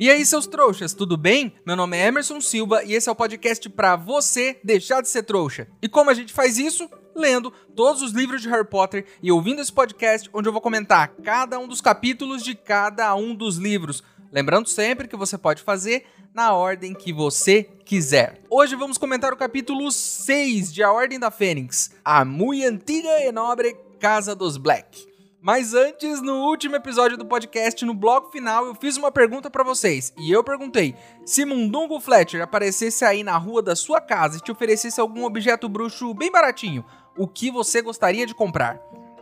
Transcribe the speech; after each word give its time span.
E 0.00 0.08
aí, 0.08 0.24
seus 0.24 0.46
trouxas, 0.46 0.94
tudo 0.94 1.14
bem? 1.14 1.52
Meu 1.66 1.76
nome 1.76 1.94
é 1.94 2.06
Emerson 2.06 2.40
Silva 2.40 2.82
e 2.82 2.94
esse 2.94 3.06
é 3.06 3.12
o 3.12 3.14
podcast 3.14 3.68
para 3.68 3.96
você 3.96 4.58
deixar 4.64 5.02
de 5.02 5.10
ser 5.10 5.24
trouxa. 5.24 5.68
E 5.82 5.90
como 5.90 6.08
a 6.08 6.14
gente 6.14 6.32
faz 6.32 6.56
isso? 6.56 6.88
Lendo 7.14 7.50
todos 7.76 8.00
os 8.00 8.12
livros 8.12 8.40
de 8.40 8.48
Harry 8.48 8.66
Potter 8.66 9.04
e 9.22 9.30
ouvindo 9.30 9.60
esse 9.60 9.70
podcast 9.70 10.30
onde 10.32 10.48
eu 10.48 10.54
vou 10.54 10.62
comentar 10.62 11.08
cada 11.22 11.58
um 11.58 11.68
dos 11.68 11.82
capítulos 11.82 12.42
de 12.42 12.54
cada 12.54 13.14
um 13.14 13.34
dos 13.34 13.58
livros. 13.58 14.02
Lembrando 14.32 14.70
sempre 14.70 15.06
que 15.06 15.16
você 15.16 15.36
pode 15.36 15.62
fazer 15.62 16.06
na 16.32 16.54
ordem 16.54 16.94
que 16.94 17.12
você 17.12 17.64
quiser. 17.84 18.40
Hoje 18.48 18.74
vamos 18.76 18.96
comentar 18.96 19.34
o 19.34 19.36
capítulo 19.36 19.92
6 19.92 20.72
de 20.72 20.82
A 20.82 20.90
Ordem 20.90 21.18
da 21.18 21.30
Fênix, 21.30 21.90
a 22.02 22.24
muito 22.24 22.66
antiga 22.66 23.20
e 23.20 23.30
nobre 23.30 23.76
Casa 23.98 24.34
dos 24.34 24.56
Black. 24.56 25.09
Mas 25.42 25.72
antes, 25.72 26.20
no 26.20 26.48
último 26.48 26.76
episódio 26.76 27.16
do 27.16 27.24
podcast, 27.24 27.82
no 27.86 27.94
bloco 27.94 28.30
final, 28.30 28.66
eu 28.66 28.74
fiz 28.74 28.98
uma 28.98 29.10
pergunta 29.10 29.48
para 29.48 29.64
vocês. 29.64 30.12
E 30.18 30.30
eu 30.30 30.44
perguntei: 30.44 30.94
se 31.24 31.46
Mundungo 31.46 31.98
Fletcher 31.98 32.42
aparecesse 32.42 33.06
aí 33.06 33.24
na 33.24 33.38
rua 33.38 33.62
da 33.62 33.74
sua 33.74 34.02
casa 34.02 34.36
e 34.36 34.40
te 34.40 34.52
oferecesse 34.52 35.00
algum 35.00 35.24
objeto 35.24 35.66
bruxo 35.66 36.12
bem 36.12 36.30
baratinho, 36.30 36.84
o 37.16 37.26
que 37.26 37.50
você 37.50 37.80
gostaria 37.80 38.26
de 38.26 38.34
comprar? 38.34 38.78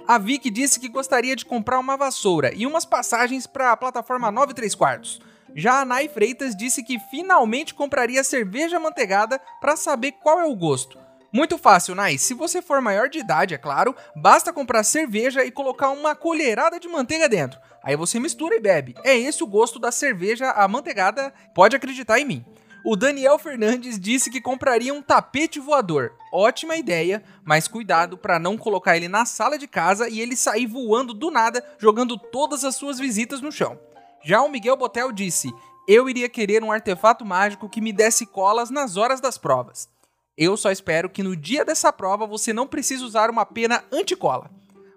A 0.08 0.18
Vicky 0.18 0.50
disse 0.50 0.80
que 0.80 0.88
gostaria 0.88 1.36
de 1.36 1.44
comprar 1.44 1.78
uma 1.78 1.96
vassoura 1.96 2.52
e 2.52 2.66
umas 2.66 2.84
passagens 2.84 3.46
para 3.46 3.70
a 3.70 3.76
plataforma 3.76 4.28
9 4.32 4.54
3 4.54 4.74
quartos. 4.74 5.20
Já 5.54 5.80
a 5.80 5.84
Nai 5.84 6.08
Freitas 6.08 6.56
disse 6.56 6.82
que 6.82 6.98
finalmente 6.98 7.74
compraria 7.74 8.24
cerveja 8.24 8.80
manteigada 8.80 9.40
para 9.60 9.76
saber 9.76 10.12
qual 10.12 10.40
é 10.40 10.46
o 10.46 10.56
gosto. 10.56 10.98
Muito 11.30 11.58
fácil, 11.58 11.94
Nai. 11.94 12.16
Se 12.16 12.32
você 12.32 12.62
for 12.62 12.80
maior 12.80 13.08
de 13.08 13.18
idade, 13.18 13.54
é 13.54 13.58
claro, 13.58 13.94
basta 14.16 14.52
comprar 14.52 14.82
cerveja 14.82 15.44
e 15.44 15.50
colocar 15.50 15.90
uma 15.90 16.14
colherada 16.14 16.80
de 16.80 16.88
manteiga 16.88 17.28
dentro. 17.28 17.60
Aí 17.82 17.96
você 17.96 18.18
mistura 18.18 18.56
e 18.56 18.60
bebe. 18.60 18.94
É 19.04 19.16
esse 19.16 19.44
o 19.44 19.46
gosto 19.46 19.78
da 19.78 19.92
cerveja 19.92 20.50
amanteigada, 20.52 21.32
pode 21.54 21.76
acreditar 21.76 22.18
em 22.18 22.24
mim. 22.24 22.44
O 22.84 22.96
Daniel 22.96 23.38
Fernandes 23.38 23.98
disse 23.98 24.30
que 24.30 24.40
compraria 24.40 24.94
um 24.94 25.02
tapete 25.02 25.60
voador. 25.60 26.12
Ótima 26.32 26.76
ideia, 26.76 27.22
mas 27.44 27.68
cuidado 27.68 28.16
para 28.16 28.38
não 28.38 28.56
colocar 28.56 28.96
ele 28.96 29.08
na 29.08 29.26
sala 29.26 29.58
de 29.58 29.66
casa 29.66 30.08
e 30.08 30.20
ele 30.20 30.36
sair 30.36 30.66
voando 30.66 31.12
do 31.12 31.30
nada, 31.30 31.62
jogando 31.78 32.16
todas 32.16 32.64
as 32.64 32.76
suas 32.76 32.98
visitas 32.98 33.42
no 33.42 33.52
chão. 33.52 33.78
Já 34.24 34.40
o 34.40 34.48
Miguel 34.48 34.76
Botel 34.76 35.12
disse: 35.12 35.52
Eu 35.86 36.08
iria 36.08 36.28
querer 36.28 36.64
um 36.64 36.72
artefato 36.72 37.24
mágico 37.24 37.68
que 37.68 37.80
me 37.80 37.92
desse 37.92 38.24
colas 38.24 38.70
nas 38.70 38.96
horas 38.96 39.20
das 39.20 39.36
provas. 39.36 39.88
Eu 40.38 40.56
só 40.56 40.70
espero 40.70 41.10
que 41.10 41.20
no 41.20 41.34
dia 41.34 41.64
dessa 41.64 41.92
prova 41.92 42.24
você 42.24 42.52
não 42.52 42.64
precise 42.64 43.02
usar 43.02 43.28
uma 43.28 43.44
pena 43.44 43.82
anticola. 43.90 44.48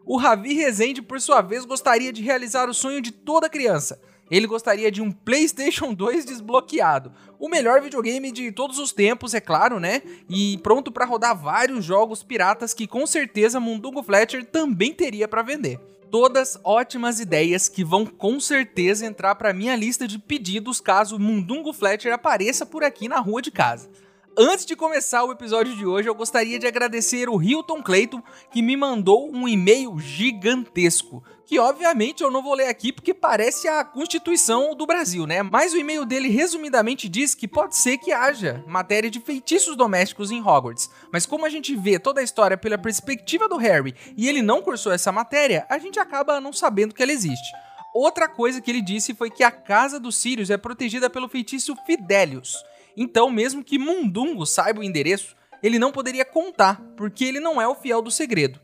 O 0.06 0.16
Ravi 0.16 0.54
Rezende, 0.54 1.02
por 1.02 1.20
sua 1.20 1.42
vez, 1.42 1.66
gostaria 1.66 2.14
de 2.14 2.22
realizar 2.22 2.70
o 2.70 2.76
sonho 2.76 3.02
de 3.02 3.12
toda 3.12 3.50
criança. 3.50 4.00
Ele 4.30 4.46
gostaria 4.46 4.92
de 4.92 5.02
um 5.02 5.12
PlayStation 5.12 5.96
2 5.96 6.26
desbloqueado, 6.26 7.12
o 7.40 7.50
melhor 7.50 7.82
videogame 7.82 8.32
de 8.32 8.52
todos 8.52 8.78
os 8.78 8.94
tempos, 8.94 9.34
é 9.34 9.42
claro, 9.42 9.80
né? 9.80 10.04
E 10.30 10.60
pronto 10.60 10.92
para 10.92 11.06
rodar 11.06 11.36
vários 11.36 11.84
jogos 11.84 12.22
piratas 12.22 12.72
que 12.72 12.86
com 12.86 13.08
certeza 13.08 13.60
Mundungo 13.60 14.04
Fletcher 14.04 14.46
também 14.46 14.94
teria 14.94 15.28
para 15.28 15.42
vender. 15.42 15.80
Todas 16.12 16.60
ótimas 16.64 17.20
ideias 17.20 17.68
que 17.68 17.84
vão 17.84 18.06
com 18.06 18.40
certeza 18.40 19.08
entrar 19.08 19.34
para 19.36 19.54
minha 19.54 19.76
lista 19.76 20.08
de 20.08 20.20
pedidos 20.20 20.80
caso 20.80 21.18
Mundungo 21.18 21.74
Fletcher 21.74 22.14
apareça 22.14 22.64
por 22.64 22.84
aqui 22.84 23.08
na 23.08 23.20
rua 23.20 23.42
de 23.42 23.50
casa. 23.50 23.90
Antes 24.38 24.66
de 24.66 24.78
começar 24.78 25.26
o 25.26 25.32
episódio 25.34 25.76
de 25.76 25.86
hoje, 25.86 26.08
eu 26.08 26.16
gostaria 26.16 26.58
de 26.58 26.66
agradecer 26.66 27.28
o 27.28 27.42
Hilton 27.42 27.84
Clayton, 27.84 28.24
que 28.50 28.62
me 28.62 28.78
mandou 28.78 29.30
um 29.30 29.46
e-mail 29.46 30.00
gigantesco. 30.00 31.22
Que 31.46 31.60
obviamente 31.60 32.24
eu 32.24 32.32
não 32.32 32.42
vou 32.42 32.54
ler 32.54 32.68
aqui 32.68 32.94
porque 32.94 33.14
parece 33.14 33.68
a 33.68 33.84
Constituição 33.84 34.74
do 34.74 34.86
Brasil, 34.86 35.28
né? 35.28 35.44
Mas 35.44 35.74
o 35.74 35.78
e-mail 35.78 36.06
dele 36.06 36.30
resumidamente 36.30 37.10
diz 37.10 37.36
que 37.36 37.46
pode 37.46 37.76
ser 37.76 37.98
que 37.98 38.14
haja 38.14 38.64
matéria 38.66 39.12
de 39.12 39.20
feitiços 39.20 39.76
domésticos 39.76 40.32
em 40.32 40.40
Hogwarts. 40.40 40.90
Mas 41.12 41.26
como 41.26 41.46
a 41.46 41.50
gente 41.50 41.76
vê 41.76 42.00
toda 42.00 42.22
a 42.22 42.24
história 42.24 42.58
pela 42.58 42.78
perspectiva 42.78 43.50
do 43.50 43.58
Harry 43.58 43.94
e 44.16 44.30
ele 44.30 44.42
não 44.42 44.62
cursou 44.62 44.94
essa 44.94 45.12
matéria, 45.12 45.66
a 45.70 45.78
gente 45.78 46.00
acaba 46.00 46.40
não 46.40 46.54
sabendo 46.54 46.96
que 46.96 47.04
ela 47.04 47.12
existe. 47.12 47.52
Outra 47.94 48.30
coisa 48.30 48.62
que 48.62 48.72
ele 48.72 48.82
disse 48.82 49.14
foi 49.14 49.30
que 49.30 49.44
a 49.44 49.52
casa 49.52 50.00
dos 50.00 50.16
Sirius 50.16 50.50
é 50.50 50.56
protegida 50.56 51.10
pelo 51.10 51.28
feitiço 51.28 51.76
Fidelius. 51.86 52.56
Então, 52.96 53.30
mesmo 53.30 53.64
que 53.64 53.80
Mundungo 53.80 54.46
saiba 54.46 54.80
o 54.80 54.84
endereço, 54.84 55.36
ele 55.64 55.80
não 55.80 55.92
poderia 55.92 56.26
contar, 56.26 56.82
porque 56.98 57.24
ele 57.24 57.40
não 57.40 57.62
é 57.62 57.68
o 57.68 57.76
fiel 57.76 58.02
do 58.02 58.12
segredo. 58.12 58.60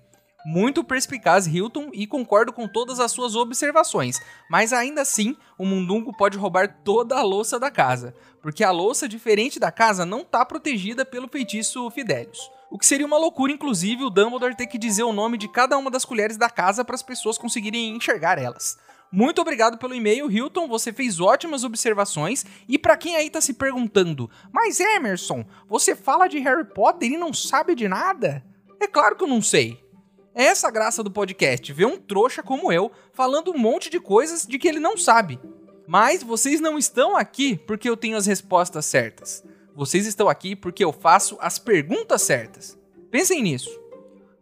Muito 0.45 0.83
perspicaz 0.83 1.45
Hilton 1.45 1.89
e 1.93 2.07
concordo 2.07 2.53
com 2.53 2.67
todas 2.67 2.99
as 2.99 3.11
suas 3.11 3.35
observações, 3.35 4.17
mas 4.49 4.71
ainda 4.71 5.01
assim 5.01 5.35
o 5.57 5.65
Mundungo 5.65 6.15
pode 6.15 6.37
roubar 6.37 6.81
toda 6.83 7.17
a 7.17 7.21
louça 7.21 7.59
da 7.59 7.69
casa, 7.69 8.15
porque 8.41 8.63
a 8.63 8.71
louça 8.71 9.09
diferente 9.09 9.59
da 9.59 9.71
casa 9.71 10.05
não 10.05 10.21
está 10.21 10.45
protegida 10.45 11.03
pelo 11.03 11.27
feitiço 11.27 11.89
Fidelius. 11.91 12.49
O 12.69 12.77
que 12.77 12.85
seria 12.85 13.05
uma 13.05 13.17
loucura, 13.17 13.51
inclusive, 13.51 14.03
o 14.03 14.09
Dumbledore 14.09 14.55
ter 14.55 14.67
que 14.67 14.77
dizer 14.77 15.03
o 15.03 15.13
nome 15.13 15.37
de 15.37 15.47
cada 15.47 15.77
uma 15.77 15.91
das 15.91 16.05
colheres 16.05 16.37
da 16.37 16.49
casa 16.49 16.83
para 16.83 16.95
as 16.95 17.03
pessoas 17.03 17.37
conseguirem 17.37 17.95
enxergar 17.95 18.37
elas. 18.37 18.77
Muito 19.11 19.41
obrigado 19.41 19.77
pelo 19.77 19.95
e-mail, 19.95 20.29
Hilton. 20.29 20.67
Você 20.67 20.91
fez 20.91 21.19
ótimas 21.19 21.63
observações. 21.63 22.45
E 22.67 22.77
para 22.77 22.97
quem 22.97 23.15
aí 23.15 23.29
tá 23.29 23.39
se 23.39 23.53
perguntando, 23.53 24.29
mas 24.51 24.79
Emerson, 24.79 25.45
você 25.67 25.95
fala 25.95 26.27
de 26.27 26.39
Harry 26.39 26.65
Potter 26.65 27.11
e 27.11 27.17
não 27.17 27.33
sabe 27.33 27.75
de 27.75 27.87
nada? 27.87 28.43
É 28.79 28.87
claro 28.87 29.15
que 29.15 29.23
eu 29.23 29.27
não 29.27 29.41
sei. 29.41 29.81
É 30.35 30.45
essa 30.45 30.67
a 30.67 30.71
graça 30.71 31.01
do 31.01 31.09
podcast, 31.09 31.73
ver 31.73 31.87
um 31.87 31.97
trouxa 31.97 32.43
como 32.43 32.71
eu 32.71 32.91
falando 33.11 33.51
um 33.51 33.57
monte 33.57 33.89
de 33.89 33.99
coisas 33.99 34.45
de 34.45 34.59
que 34.59 34.67
ele 34.67 34.79
não 34.79 34.95
sabe. 34.95 35.39
Mas 35.87 36.21
vocês 36.21 36.59
não 36.59 36.77
estão 36.77 37.15
aqui 37.15 37.57
porque 37.65 37.89
eu 37.89 37.97
tenho 37.97 38.17
as 38.17 38.25
respostas 38.25 38.85
certas. 38.85 39.43
Vocês 39.73 40.05
estão 40.05 40.27
aqui 40.27 40.55
porque 40.55 40.83
eu 40.83 40.91
faço 40.91 41.37
as 41.39 41.57
perguntas 41.57 42.21
certas. 42.21 42.77
Pensem 43.09 43.41
nisso. 43.41 43.86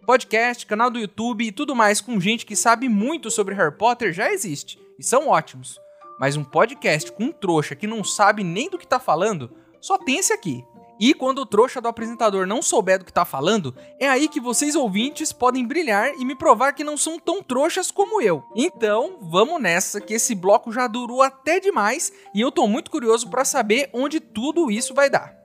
Podcast, 0.05 0.67
canal 0.67 0.91
do 0.91 0.99
YouTube 0.99 1.43
e 1.43 1.51
tudo 1.51 1.75
mais 1.75 1.99
com 1.99 2.19
gente 2.19 2.45
que 2.45 2.55
sabe 2.55 2.87
muito 2.87 3.31
sobre 3.31 3.55
Harry 3.55 3.75
Potter 3.75 4.13
já 4.13 4.31
existe 4.31 4.79
e 4.99 5.03
são 5.03 5.29
ótimos. 5.29 5.79
Mas 6.19 6.37
um 6.37 6.43
podcast 6.43 7.11
com 7.11 7.25
um 7.25 7.31
trouxa 7.31 7.75
que 7.75 7.87
não 7.87 8.03
sabe 8.03 8.43
nem 8.43 8.69
do 8.69 8.77
que 8.77 8.87
tá 8.87 8.99
falando, 8.99 9.51
só 9.81 9.97
tem 9.97 10.19
esse 10.19 10.31
aqui. 10.31 10.63
E 10.99 11.13
quando 11.13 11.39
o 11.39 11.45
trouxa 11.45 11.81
do 11.81 11.87
apresentador 11.87 12.45
não 12.45 12.61
souber 12.61 12.99
do 12.99 13.05
que 13.05 13.11
tá 13.11 13.25
falando, 13.25 13.75
é 13.99 14.07
aí 14.07 14.27
que 14.27 14.39
vocês 14.39 14.75
ouvintes 14.75 15.33
podem 15.33 15.65
brilhar 15.65 16.13
e 16.13 16.23
me 16.23 16.35
provar 16.35 16.73
que 16.73 16.83
não 16.83 16.95
são 16.95 17.19
tão 17.19 17.43
trouxas 17.43 17.91
como 17.91 18.21
eu. 18.21 18.43
Então, 18.55 19.17
vamos 19.21 19.61
nessa, 19.61 19.99
que 19.99 20.13
esse 20.13 20.33
bloco 20.35 20.71
já 20.71 20.87
durou 20.87 21.21
até 21.21 21.59
demais 21.59 22.13
e 22.33 22.39
eu 22.39 22.51
tô 22.51 22.67
muito 22.67 22.91
curioso 22.91 23.29
para 23.29 23.43
saber 23.43 23.89
onde 23.91 24.19
tudo 24.19 24.71
isso 24.71 24.93
vai 24.93 25.09
dar. 25.09 25.44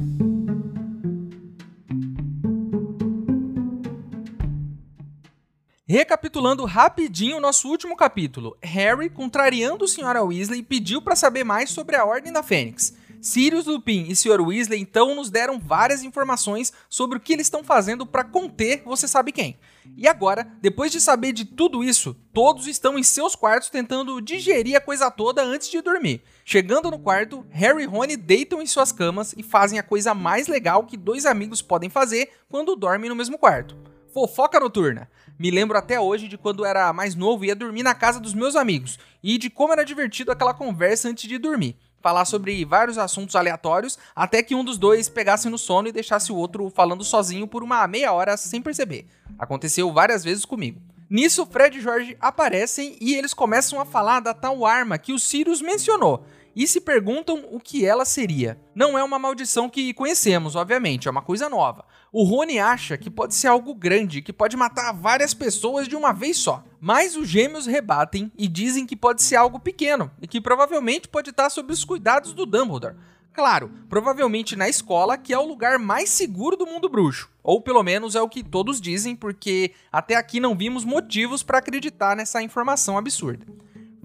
Recapitulando 5.91 6.63
rapidinho 6.63 7.35
o 7.35 7.41
nosso 7.41 7.67
último 7.67 7.97
capítulo, 7.97 8.55
Harry, 8.63 9.09
contrariando 9.09 9.83
a 9.83 9.87
Sra. 9.87 10.23
Weasley, 10.23 10.63
pediu 10.63 11.01
para 11.01 11.17
saber 11.17 11.43
mais 11.43 11.69
sobre 11.69 11.97
a 11.97 12.05
Ordem 12.05 12.31
da 12.31 12.41
Fênix. 12.41 12.93
Sirius 13.19 13.65
Lupin 13.65 14.05
e 14.07 14.15
Sr. 14.15 14.39
Weasley 14.39 14.79
então 14.79 15.13
nos 15.13 15.29
deram 15.29 15.59
várias 15.59 16.01
informações 16.01 16.71
sobre 16.89 17.17
o 17.17 17.19
que 17.19 17.33
eles 17.33 17.47
estão 17.47 17.61
fazendo 17.61 18.05
para 18.05 18.23
conter 18.23 18.83
você 18.85 19.05
sabe 19.05 19.33
quem. 19.33 19.59
E 19.97 20.07
agora, 20.07 20.49
depois 20.61 20.93
de 20.93 21.01
saber 21.01 21.33
de 21.33 21.43
tudo 21.43 21.83
isso, 21.83 22.15
todos 22.31 22.67
estão 22.67 22.97
em 22.97 23.03
seus 23.03 23.35
quartos 23.35 23.69
tentando 23.69 24.21
digerir 24.21 24.77
a 24.77 24.81
coisa 24.81 25.11
toda 25.11 25.43
antes 25.43 25.69
de 25.69 25.81
dormir. 25.81 26.23
Chegando 26.45 26.89
no 26.89 26.99
quarto, 26.99 27.45
Harry 27.49 27.83
e 27.83 27.85
Rony 27.85 28.15
deitam 28.15 28.61
em 28.61 28.65
suas 28.65 28.93
camas 28.93 29.33
e 29.35 29.43
fazem 29.43 29.77
a 29.77 29.83
coisa 29.83 30.15
mais 30.15 30.47
legal 30.47 30.85
que 30.85 30.95
dois 30.95 31.25
amigos 31.25 31.61
podem 31.61 31.89
fazer 31.89 32.31
quando 32.47 32.77
dormem 32.77 33.09
no 33.09 33.15
mesmo 33.15 33.37
quarto 33.37 33.91
Fofoca 34.13 34.59
noturna. 34.59 35.09
Me 35.41 35.49
lembro 35.49 35.75
até 35.75 35.99
hoje 35.99 36.27
de 36.27 36.37
quando 36.37 36.63
era 36.63 36.93
mais 36.93 37.15
novo 37.15 37.43
e 37.43 37.47
ia 37.47 37.55
dormir 37.55 37.81
na 37.81 37.95
casa 37.95 38.19
dos 38.19 38.31
meus 38.31 38.55
amigos 38.55 38.99
e 39.23 39.39
de 39.39 39.49
como 39.49 39.73
era 39.73 39.83
divertido 39.83 40.31
aquela 40.31 40.53
conversa 40.53 41.09
antes 41.09 41.27
de 41.27 41.39
dormir. 41.39 41.75
Falar 41.99 42.25
sobre 42.25 42.63
vários 42.63 42.99
assuntos 42.99 43.35
aleatórios 43.35 43.97
até 44.15 44.43
que 44.43 44.53
um 44.53 44.63
dos 44.63 44.77
dois 44.77 45.09
pegasse 45.09 45.49
no 45.49 45.57
sono 45.57 45.87
e 45.87 45.91
deixasse 45.91 46.31
o 46.31 46.35
outro 46.35 46.69
falando 46.69 47.03
sozinho 47.03 47.47
por 47.47 47.63
uma 47.63 47.87
meia 47.87 48.13
hora 48.13 48.37
sem 48.37 48.61
perceber. 48.61 49.07
Aconteceu 49.39 49.91
várias 49.91 50.23
vezes 50.23 50.45
comigo. 50.45 50.79
Nisso, 51.09 51.43
Fred 51.47 51.75
e 51.75 51.81
Jorge 51.81 52.15
aparecem 52.21 52.95
e 53.01 53.15
eles 53.15 53.33
começam 53.33 53.81
a 53.81 53.85
falar 53.85 54.19
da 54.19 54.35
tal 54.35 54.63
arma 54.63 54.99
que 54.99 55.11
o 55.11 55.17
Sirius 55.17 55.59
mencionou 55.59 56.23
e 56.55 56.67
se 56.67 56.81
perguntam 56.81 57.45
o 57.51 57.59
que 57.59 57.85
ela 57.85 58.05
seria. 58.05 58.59
Não 58.75 58.97
é 58.97 59.03
uma 59.03 59.19
maldição 59.19 59.69
que 59.69 59.93
conhecemos, 59.93 60.55
obviamente, 60.55 61.07
é 61.07 61.11
uma 61.11 61.21
coisa 61.21 61.49
nova. 61.49 61.85
O 62.11 62.23
Rony 62.23 62.59
acha 62.59 62.97
que 62.97 63.09
pode 63.09 63.33
ser 63.35 63.47
algo 63.47 63.73
grande, 63.73 64.21
que 64.21 64.33
pode 64.33 64.57
matar 64.57 64.91
várias 64.91 65.33
pessoas 65.33 65.87
de 65.87 65.95
uma 65.95 66.11
vez 66.11 66.37
só. 66.37 66.63
Mas 66.79 67.15
os 67.15 67.27
gêmeos 67.27 67.65
rebatem 67.65 68.31
e 68.37 68.47
dizem 68.47 68.85
que 68.85 68.95
pode 68.95 69.21
ser 69.21 69.37
algo 69.37 69.59
pequeno 69.59 70.11
e 70.21 70.27
que 70.27 70.41
provavelmente 70.41 71.07
pode 71.07 71.29
estar 71.29 71.49
sob 71.49 71.71
os 71.71 71.85
cuidados 71.85 72.33
do 72.33 72.45
Dumbledore. 72.45 72.95
Claro, 73.33 73.71
provavelmente 73.87 74.57
na 74.57 74.67
escola, 74.67 75.17
que 75.17 75.31
é 75.33 75.37
o 75.37 75.45
lugar 75.45 75.79
mais 75.79 76.09
seguro 76.09 76.57
do 76.57 76.65
mundo 76.65 76.89
bruxo. 76.89 77.29
Ou 77.41 77.61
pelo 77.61 77.81
menos 77.81 78.13
é 78.13 78.21
o 78.21 78.27
que 78.27 78.43
todos 78.43 78.81
dizem, 78.81 79.15
porque 79.15 79.71
até 79.89 80.15
aqui 80.15 80.39
não 80.39 80.55
vimos 80.55 80.83
motivos 80.83 81.41
para 81.41 81.59
acreditar 81.59 82.15
nessa 82.15 82.43
informação 82.43 82.97
absurda 82.97 83.45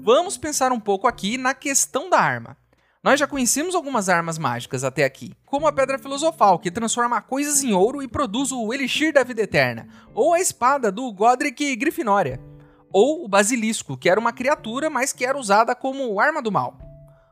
vamos 0.07 0.39
pensar 0.39 0.71
um 0.71 0.79
pouco 0.79 1.09
aqui 1.09 1.37
na 1.37 1.53
questão 1.53 2.09
da 2.09 2.21
arma. 2.21 2.57
Nós 3.03 3.19
já 3.19 3.27
conhecemos 3.27 3.75
algumas 3.75 4.09
armas 4.09 4.39
mágicas 4.39 4.85
até 4.85 5.03
aqui, 5.03 5.33
como 5.45 5.67
a 5.67 5.73
Pedra 5.73 5.99
Filosofal, 5.99 6.61
que 6.61 6.71
transforma 6.71 7.21
coisas 7.21 7.65
em 7.65 7.73
ouro 7.73 8.01
e 8.01 8.07
produz 8.07 8.53
o 8.53 8.73
Elixir 8.73 9.13
da 9.13 9.25
Vida 9.25 9.43
Eterna, 9.43 9.89
ou 10.15 10.33
a 10.33 10.39
espada 10.39 10.93
do 10.93 11.13
Godric 11.13 11.75
Grifinória, 11.75 12.41
ou 12.93 13.25
o 13.25 13.29
Basilisco, 13.29 13.97
que 13.97 14.09
era 14.09 14.21
uma 14.21 14.33
criatura, 14.33 14.89
mas 14.89 15.13
que 15.13 15.27
era 15.27 15.37
usada 15.37 15.75
como 15.75 16.21
arma 16.21 16.41
do 16.41 16.53
mal. 16.53 16.79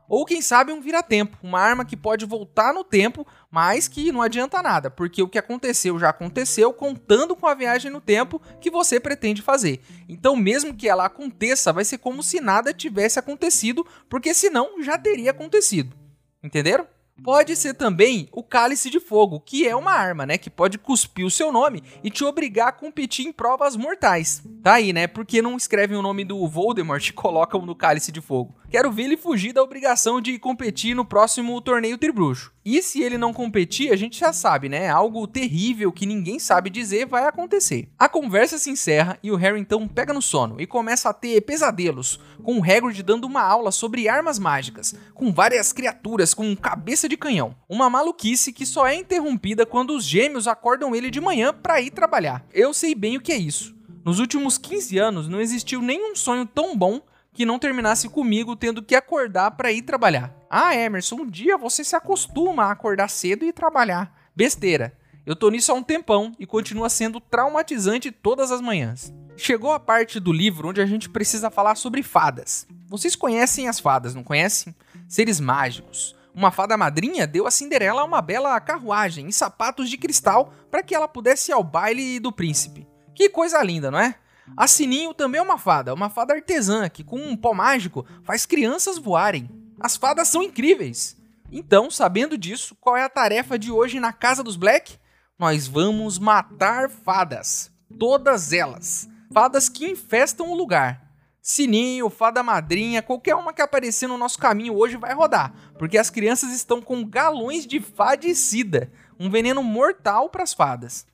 Ou 0.09 0.25
quem 0.25 0.41
sabe 0.41 0.73
um 0.73 0.81
vira-tempo, 0.81 1.37
uma 1.41 1.61
arma 1.61 1.85
que 1.85 1.95
pode 1.95 2.25
voltar 2.25 2.73
no 2.73 2.83
tempo, 2.83 3.25
mas 3.55 3.87
que 3.87 4.11
não 4.11 4.21
adianta 4.21 4.61
nada, 4.61 4.91
porque 4.91 5.23
o 5.23 5.29
que 5.29 5.37
aconteceu 5.37 5.97
já 5.97 6.09
aconteceu, 6.09 6.73
contando 6.73 7.37
com 7.37 7.47
a 7.47 7.53
viagem 7.53 7.89
no 7.89 8.01
tempo 8.01 8.41
que 8.59 8.69
você 8.69 8.99
pretende 8.99 9.41
fazer. 9.41 9.79
Então, 10.09 10.35
mesmo 10.35 10.73
que 10.73 10.89
ela 10.89 11.05
aconteça, 11.05 11.71
vai 11.71 11.85
ser 11.85 11.99
como 11.99 12.21
se 12.21 12.41
nada 12.41 12.73
tivesse 12.73 13.17
acontecido, 13.17 13.87
porque 14.09 14.33
senão 14.33 14.83
já 14.83 14.97
teria 14.97 15.31
acontecido. 15.31 15.95
Entenderam? 16.43 16.85
Pode 17.23 17.55
ser 17.55 17.75
também 17.75 18.27
o 18.33 18.43
cálice 18.43 18.89
de 18.89 18.99
fogo, 18.99 19.39
que 19.39 19.65
é 19.65 19.73
uma 19.73 19.93
arma, 19.93 20.25
né? 20.25 20.37
Que 20.37 20.49
pode 20.49 20.77
cuspir 20.77 21.25
o 21.25 21.31
seu 21.31 21.49
nome 21.49 21.81
e 22.03 22.09
te 22.09 22.25
obrigar 22.25 22.67
a 22.67 22.73
competir 22.73 23.25
em 23.25 23.31
provas 23.31 23.77
mortais. 23.77 24.43
Tá 24.65 24.73
aí, 24.73 24.91
né? 24.91 25.05
Porque 25.05 25.43
não 25.43 25.55
escrevem 25.55 25.95
o 25.95 26.01
nome 26.01 26.25
do 26.25 26.47
Voldemort 26.47 27.07
e 27.07 27.13
colocam 27.13 27.63
no 27.67 27.75
cálice 27.75 28.11
de 28.11 28.19
fogo. 28.19 28.55
Quero 28.67 28.91
ver 28.91 29.03
ele 29.03 29.15
fugir 29.15 29.53
da 29.53 29.61
obrigação 29.61 30.19
de 30.19 30.39
competir 30.39 30.95
no 30.95 31.05
próximo 31.05 31.61
torneio 31.61 31.99
tribruxo. 31.99 32.51
E 32.65 32.81
se 32.81 32.99
ele 33.03 33.15
não 33.15 33.31
competir, 33.31 33.93
a 33.93 33.95
gente 33.95 34.19
já 34.19 34.33
sabe, 34.33 34.67
né? 34.67 34.89
Algo 34.89 35.27
terrível 35.27 35.91
que 35.91 36.07
ninguém 36.07 36.39
sabe 36.39 36.71
dizer 36.71 37.05
vai 37.05 37.27
acontecer. 37.27 37.89
A 37.95 38.09
conversa 38.09 38.57
se 38.57 38.71
encerra 38.71 39.19
e 39.21 39.31
o 39.31 39.35
Harry 39.35 39.59
então 39.59 39.87
pega 39.87 40.11
no 40.11 40.19
sono 40.19 40.59
e 40.59 40.65
começa 40.65 41.09
a 41.09 41.13
ter 41.13 41.41
pesadelos, 41.41 42.19
com 42.41 42.57
o 42.57 42.63
Hagrid 42.63 43.03
dando 43.03 43.25
uma 43.25 43.43
aula 43.43 43.71
sobre 43.71 44.09
armas 44.09 44.39
mágicas, 44.39 44.95
com 45.13 45.31
várias 45.31 45.71
criaturas 45.71 46.33
com 46.33 46.55
cabeça 46.55 47.07
de 47.07 47.15
canhão. 47.15 47.55
Uma 47.69 47.87
maluquice 47.87 48.51
que 48.51 48.65
só 48.65 48.87
é 48.87 48.95
interrompida 48.95 49.63
quando 49.63 49.95
os 49.95 50.03
gêmeos 50.03 50.47
acordam 50.47 50.95
ele 50.95 51.11
de 51.11 51.21
manhã 51.21 51.53
para 51.53 51.79
ir 51.79 51.91
trabalhar. 51.91 52.43
Eu 52.51 52.73
sei 52.73 52.95
bem 52.95 53.15
o 53.15 53.21
que 53.21 53.31
é 53.31 53.37
isso. 53.37 53.75
Nos 54.05 54.19
últimos 54.19 54.59
15 54.59 54.99
anos 54.99 55.27
não 55.27 55.41
existiu 55.41 55.81
nenhum 55.81 56.15
sonho 56.15 56.45
tão 56.45 56.77
bom 56.77 57.01
que 57.33 57.43
não 57.43 57.57
terminasse 57.57 58.07
comigo 58.07 58.55
tendo 58.55 58.83
que 58.83 58.93
acordar 58.93 59.49
para 59.51 59.71
ir 59.71 59.81
trabalhar. 59.81 60.31
Ah, 60.47 60.75
Emerson, 60.75 61.15
um 61.21 61.27
dia 61.27 61.57
você 61.57 61.83
se 61.83 61.95
acostuma 61.95 62.65
a 62.65 62.71
acordar 62.71 63.09
cedo 63.09 63.43
e 63.43 63.51
trabalhar. 63.51 64.15
Besteira. 64.35 64.95
Eu 65.25 65.35
tô 65.35 65.49
nisso 65.49 65.71
há 65.71 65.75
um 65.75 65.81
tempão 65.81 66.31
e 66.37 66.45
continua 66.45 66.87
sendo 66.87 67.19
traumatizante 67.19 68.11
todas 68.11 68.51
as 68.51 68.61
manhãs. 68.61 69.11
Chegou 69.35 69.71
a 69.71 69.79
parte 69.79 70.19
do 70.19 70.31
livro 70.31 70.69
onde 70.69 70.79
a 70.79 70.85
gente 70.85 71.09
precisa 71.09 71.49
falar 71.49 71.73
sobre 71.73 72.03
fadas. 72.03 72.67
Vocês 72.87 73.15
conhecem 73.15 73.67
as 73.67 73.79
fadas, 73.79 74.13
não 74.13 74.23
conhecem? 74.23 74.75
Seres 75.07 75.39
mágicos. 75.39 76.15
Uma 76.31 76.51
fada 76.51 76.77
madrinha 76.77 77.25
deu 77.25 77.47
a 77.47 77.51
Cinderela 77.51 78.03
uma 78.03 78.21
bela 78.21 78.59
carruagem 78.61 79.27
e 79.27 79.33
sapatos 79.33 79.89
de 79.89 79.97
cristal 79.97 80.53
para 80.69 80.83
que 80.83 80.93
ela 80.93 81.07
pudesse 81.07 81.49
ir 81.49 81.53
ao 81.53 81.63
baile 81.63 82.19
do 82.19 82.31
príncipe. 82.31 82.84
Que 83.15 83.29
coisa 83.29 83.63
linda, 83.63 83.89
não 83.89 83.97
é? 83.97 84.15
A 84.57 84.67
Sininho 84.67 85.13
também 85.13 85.39
é 85.39 85.41
uma 85.41 85.57
fada, 85.57 85.93
uma 85.93 86.09
fada 86.09 86.33
artesã 86.33 86.87
que, 86.89 87.03
com 87.03 87.17
um 87.17 87.35
pó 87.35 87.53
mágico, 87.53 88.05
faz 88.23 88.45
crianças 88.45 88.97
voarem. 88.97 89.49
As 89.79 89.95
fadas 89.95 90.27
são 90.27 90.43
incríveis. 90.43 91.17
Então, 91.49 91.89
sabendo 91.89 92.37
disso, 92.37 92.75
qual 92.79 92.97
é 92.97 93.03
a 93.03 93.09
tarefa 93.09 93.57
de 93.57 93.71
hoje 93.71 93.99
na 93.99 94.11
Casa 94.11 94.43
dos 94.43 94.57
Black? 94.57 94.99
Nós 95.39 95.65
vamos 95.65 96.19
matar 96.19 96.89
fadas. 96.89 97.71
Todas 97.97 98.51
elas. 98.51 99.07
Fadas 99.33 99.69
que 99.69 99.89
infestam 99.89 100.51
o 100.51 100.55
lugar. 100.55 101.01
Sininho, 101.41 102.09
fada 102.09 102.43
madrinha, 102.43 103.01
qualquer 103.01 103.35
uma 103.35 103.53
que 103.53 103.61
aparecer 103.61 104.07
no 104.07 104.17
nosso 104.17 104.37
caminho 104.37 104.75
hoje 104.75 104.97
vai 104.97 105.13
rodar, 105.13 105.53
porque 105.77 105.97
as 105.97 106.09
crianças 106.09 106.51
estão 106.51 106.81
com 106.81 107.07
galões 107.07 107.67
de 107.67 107.79
fadicida, 107.79 108.91
um 109.19 109.29
veneno 109.29 109.61
mortal 109.61 110.27
para 110.27 110.41
as 110.41 110.55
fadas 110.55 111.05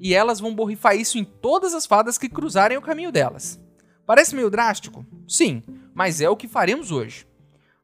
e 0.00 0.14
elas 0.14 0.40
vão 0.40 0.54
borrifar 0.54 0.96
isso 0.96 1.18
em 1.18 1.24
todas 1.24 1.74
as 1.74 1.86
fadas 1.86 2.18
que 2.18 2.28
cruzarem 2.28 2.76
o 2.76 2.82
caminho 2.82 3.12
delas. 3.12 3.60
Parece 4.06 4.34
meio 4.34 4.50
drástico? 4.50 5.06
Sim, 5.26 5.62
mas 5.94 6.20
é 6.20 6.28
o 6.28 6.36
que 6.36 6.48
faremos 6.48 6.90
hoje. 6.90 7.26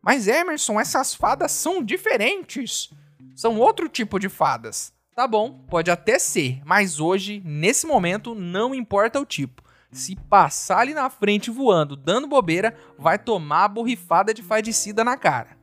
Mas 0.03 0.29
Emerson, 0.29 0.81
essas 0.81 1.15
fadas 1.15 1.53
são 1.53 1.83
diferentes. 1.83 2.91
São 3.35 3.59
outro 3.59 3.89
tipo 3.89 4.19
de 4.19 4.29
fadas. 4.29 4.93
Tá 5.15 5.29
bom, 5.29 5.65
pode 5.71 5.91
até 5.91 6.19
ser, 6.19 6.61
mas 6.65 6.99
hoje, 6.99 7.41
nesse 7.45 7.87
momento, 7.87 8.35
não 8.35 8.75
importa 8.75 9.21
o 9.21 9.25
tipo. 9.25 9.63
Se 9.93 10.17
passar 10.17 10.81
ali 10.81 10.93
na 10.93 11.09
frente 11.09 11.51
voando, 11.51 11.95
dando 11.95 12.27
bobeira, 12.27 12.77
vai 12.99 13.17
tomar 13.17 13.65
a 13.65 13.69
borrifada 13.69 14.35
de 14.35 14.43
fadicida 14.43 15.05
na 15.05 15.17
cara. 15.17 15.57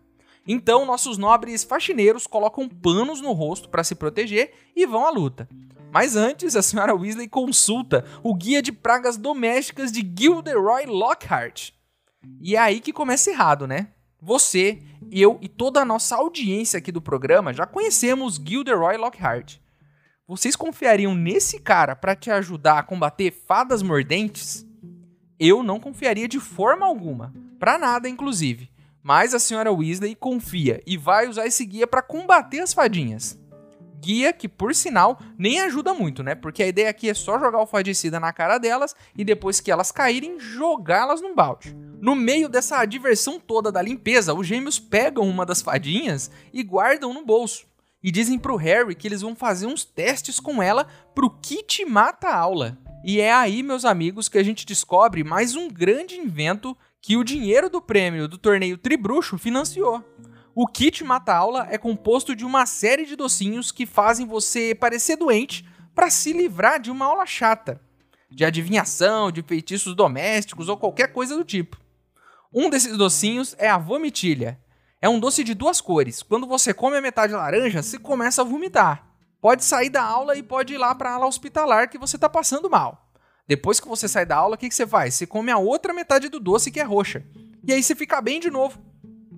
Então, 0.47 0.85
nossos 0.85 1.17
nobres 1.17 1.63
faxineiros 1.63 2.25
colocam 2.25 2.67
panos 2.67 3.21
no 3.21 3.31
rosto 3.31 3.69
para 3.69 3.83
se 3.83 3.95
proteger 3.95 4.53
e 4.75 4.85
vão 4.85 5.05
à 5.05 5.09
luta. 5.09 5.47
Mas 5.91 6.15
antes, 6.15 6.55
a 6.55 6.61
senhora 6.61 6.95
Weasley 6.95 7.27
consulta 7.27 8.05
o 8.23 8.33
guia 8.33 8.61
de 8.61 8.71
pragas 8.71 9.17
domésticas 9.17 9.91
de 9.91 10.01
Gilderoy 10.01 10.85
Lockhart. 10.85 11.71
E 12.39 12.55
é 12.55 12.59
aí 12.59 12.79
que 12.79 12.93
começa 12.93 13.29
errado, 13.29 13.67
né? 13.67 13.89
Você, 14.21 14.81
eu 15.11 15.37
e 15.41 15.49
toda 15.49 15.81
a 15.81 15.85
nossa 15.85 16.15
audiência 16.15 16.77
aqui 16.77 16.91
do 16.91 17.01
programa 17.01 17.53
já 17.53 17.65
conhecemos 17.65 18.35
Gilderoy 18.35 18.95
Lockhart. 18.95 19.57
Vocês 20.27 20.55
confiariam 20.55 21.13
nesse 21.13 21.59
cara 21.59 21.93
para 21.93 22.15
te 22.15 22.31
ajudar 22.31 22.79
a 22.79 22.83
combater 22.83 23.31
fadas 23.31 23.81
mordentes? 23.81 24.65
Eu 25.37 25.61
não 25.61 25.79
confiaria 25.79 26.27
de 26.27 26.39
forma 26.39 26.85
alguma, 26.85 27.33
para 27.59 27.77
nada 27.77 28.07
inclusive. 28.07 28.70
Mas 29.03 29.33
a 29.33 29.39
senhora 29.39 29.71
Weasley 29.71 30.15
confia 30.15 30.81
e 30.85 30.95
vai 30.97 31.27
usar 31.27 31.47
esse 31.47 31.65
guia 31.65 31.87
para 31.87 32.01
combater 32.01 32.59
as 32.59 32.73
fadinhas. 32.73 33.39
Guia 33.99 34.33
que, 34.33 34.47
por 34.47 34.73
sinal, 34.73 35.19
nem 35.37 35.59
ajuda 35.61 35.93
muito, 35.93 36.23
né? 36.23 36.33
Porque 36.33 36.63
a 36.63 36.67
ideia 36.67 36.89
aqui 36.89 37.07
é 37.07 37.13
só 37.13 37.39
jogar 37.39 37.61
o 37.61 37.67
fadicida 37.67 38.19
na 38.19 38.33
cara 38.33 38.57
delas 38.57 38.95
e 39.15 39.23
depois 39.23 39.59
que 39.59 39.71
elas 39.71 39.91
caírem, 39.91 40.39
jogá-las 40.39 41.21
num 41.21 41.35
balde. 41.35 41.75
No 41.99 42.15
meio 42.15 42.49
dessa 42.49 42.83
diversão 42.85 43.39
toda 43.39 43.71
da 43.71 43.81
limpeza, 43.81 44.33
os 44.33 44.47
gêmeos 44.47 44.79
pegam 44.79 45.27
uma 45.27 45.45
das 45.45 45.61
fadinhas 45.61 46.31
e 46.51 46.63
guardam 46.63 47.13
no 47.13 47.23
bolso. 47.23 47.67
E 48.03 48.11
dizem 48.11 48.39
pro 48.39 48.55
Harry 48.55 48.95
que 48.95 49.07
eles 49.07 49.21
vão 49.21 49.35
fazer 49.35 49.67
uns 49.67 49.85
testes 49.85 50.39
com 50.39 50.63
ela 50.63 50.87
pro 51.13 51.29
kit 51.29 51.85
mata-aula. 51.85 52.79
E 53.03 53.19
é 53.19 53.31
aí, 53.31 53.61
meus 53.61 53.85
amigos, 53.85 54.27
que 54.27 54.39
a 54.39 54.43
gente 54.43 54.65
descobre 54.65 55.23
mais 55.23 55.55
um 55.55 55.67
grande 55.67 56.15
invento 56.15 56.75
que 57.01 57.17
o 57.17 57.23
dinheiro 57.23 57.69
do 57.69 57.81
prêmio 57.81 58.27
do 58.27 58.37
torneio 58.37 58.77
Tribruxo 58.77 59.37
financiou. 59.37 60.03
O 60.53 60.67
kit 60.67 61.03
mata-aula 61.03 61.67
é 61.71 61.77
composto 61.77 62.35
de 62.35 62.45
uma 62.45 62.65
série 62.65 63.05
de 63.05 63.15
docinhos 63.15 63.71
que 63.71 63.85
fazem 63.85 64.27
você 64.27 64.75
parecer 64.75 65.15
doente 65.15 65.67
para 65.95 66.09
se 66.09 66.31
livrar 66.31 66.79
de 66.79 66.91
uma 66.91 67.05
aula 67.05 67.25
chata, 67.25 67.81
de 68.29 68.45
adivinhação, 68.45 69.31
de 69.31 69.41
feitiços 69.41 69.95
domésticos 69.95 70.69
ou 70.69 70.77
qualquer 70.77 71.11
coisa 71.11 71.35
do 71.35 71.43
tipo. 71.43 71.77
Um 72.53 72.69
desses 72.69 72.97
docinhos 72.97 73.55
é 73.57 73.69
a 73.69 73.77
vomitilha. 73.77 74.59
É 75.01 75.09
um 75.09 75.19
doce 75.19 75.43
de 75.43 75.55
duas 75.55 75.81
cores. 75.81 76.21
Quando 76.21 76.45
você 76.45 76.73
come 76.73 76.97
a 76.97 77.01
metade 77.01 77.33
laranja, 77.33 77.81
você 77.81 77.97
começa 77.97 78.41
a 78.41 78.45
vomitar. 78.45 79.07
Pode 79.41 79.63
sair 79.63 79.89
da 79.89 80.03
aula 80.03 80.35
e 80.35 80.43
pode 80.43 80.73
ir 80.73 80.77
lá 80.77 80.93
para 80.93 81.09
a 81.09 81.13
ala 81.15 81.25
hospitalar 81.25 81.89
que 81.89 81.97
você 81.97 82.17
está 82.17 82.29
passando 82.29 82.69
mal. 82.69 83.10
Depois 83.47 83.79
que 83.79 83.87
você 83.87 84.07
sai 84.07 84.25
da 84.25 84.37
aula, 84.37 84.55
o 84.55 84.57
que, 84.57 84.69
que 84.69 84.75
você 84.75 84.87
faz? 84.87 85.15
Você 85.15 85.27
come 85.27 85.51
a 85.51 85.57
outra 85.57 85.93
metade 85.93 86.29
do 86.29 86.39
doce 86.39 86.71
que 86.71 86.79
é 86.79 86.83
roxa. 86.83 87.23
E 87.63 87.73
aí 87.73 87.83
você 87.83 87.95
fica 87.95 88.21
bem 88.21 88.39
de 88.39 88.49
novo. 88.49 88.79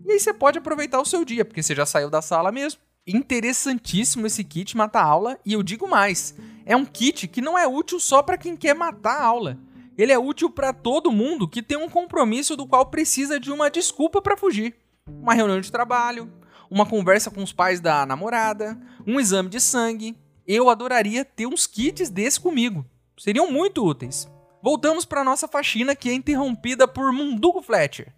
E 0.06 0.12
aí 0.12 0.20
você 0.20 0.34
pode 0.34 0.58
aproveitar 0.58 1.00
o 1.00 1.06
seu 1.06 1.24
dia, 1.24 1.46
porque 1.46 1.64
você 1.64 1.74
já 1.74 1.86
saiu 1.86 2.10
da 2.10 2.22
sala 2.22 2.52
mesmo. 2.52 2.82
Interessantíssimo 3.06 4.28
esse 4.28 4.44
kit 4.44 4.78
mata 4.78 5.02
aula 5.02 5.38
e 5.46 5.54
eu 5.54 5.62
digo 5.62 5.88
mais, 5.88 6.36
é 6.66 6.76
um 6.76 6.86
kit 6.86 7.28
que 7.28 7.42
não 7.42 7.60
é 7.60 7.68
útil 7.68 8.00
só 8.00 8.24
para 8.24 8.38
quem 8.38 8.56
quer 8.56 8.74
matar 8.74 9.18
a 9.18 9.26
aula. 9.26 9.60
Ele 9.98 10.12
é 10.12 10.18
útil 10.18 10.50
para 10.50 10.74
todo 10.74 11.12
mundo 11.12 11.48
que 11.48 11.62
tem 11.62 11.78
um 11.78 11.90
compromisso 11.90 12.56
do 12.56 12.66
qual 12.66 12.86
precisa 12.86 13.40
de 13.40 13.52
uma 13.52 13.70
desculpa 13.70 14.22
para 14.22 14.38
fugir. 14.38 14.76
Uma 15.08 15.34
reunião 15.34 15.60
de 15.60 15.72
trabalho, 15.72 16.32
uma 16.70 16.86
conversa 16.86 17.30
com 17.30 17.44
os 17.44 17.52
pais 17.52 17.80
da 17.80 18.06
namorada, 18.06 18.80
um 19.06 19.20
exame 19.20 19.50
de 19.50 19.60
sangue. 19.60 20.18
Eu 20.48 20.70
adoraria 20.70 21.24
ter 21.24 21.46
uns 21.46 21.68
kits 21.68 22.10
desses 22.10 22.40
comigo. 22.40 22.86
Seriam 23.17 23.51
muito 23.51 23.86
úteis. 23.86 24.27
Voltamos 24.62 25.05
para 25.05 25.24
nossa 25.24 25.48
faxina 25.48 25.96
que 25.96 26.10
é 26.10 26.13
interrompida 26.13 26.88
por 26.88 27.12
Mundugo 27.12 27.62
Fletcher, 27.62 28.13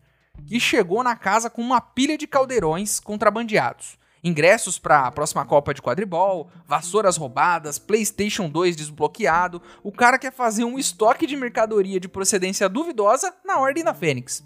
que 0.48 0.60
chegou 0.60 1.04
na 1.04 1.16
casa 1.16 1.50
com 1.50 1.62
uma 1.62 1.82
pilha 1.82 2.18
de 2.18 2.28
caldeirões 2.28 3.00
contrabandeados 3.00 3.98
ingressos 4.26 4.80
para 4.80 5.02
a 5.02 5.12
próxima 5.12 5.46
Copa 5.46 5.72
de 5.72 5.84
Quadribol, 5.84 6.50
vassouras 6.68 7.16
roubadas, 7.16 7.78
PlayStation 7.78 8.50
2 8.50 8.76
desbloqueado. 8.76 9.62
O 9.84 9.92
cara 9.92 10.18
quer 10.18 10.34
fazer 10.34 10.64
um 10.64 10.80
estoque 10.80 11.28
de 11.28 11.38
mercadoria 11.38 12.00
de 12.00 12.08
procedência 12.08 12.68
duvidosa 12.68 13.32
na 13.46 13.60
Ordem 13.60 13.84
da 13.84 13.94
Fênix. 13.94 14.44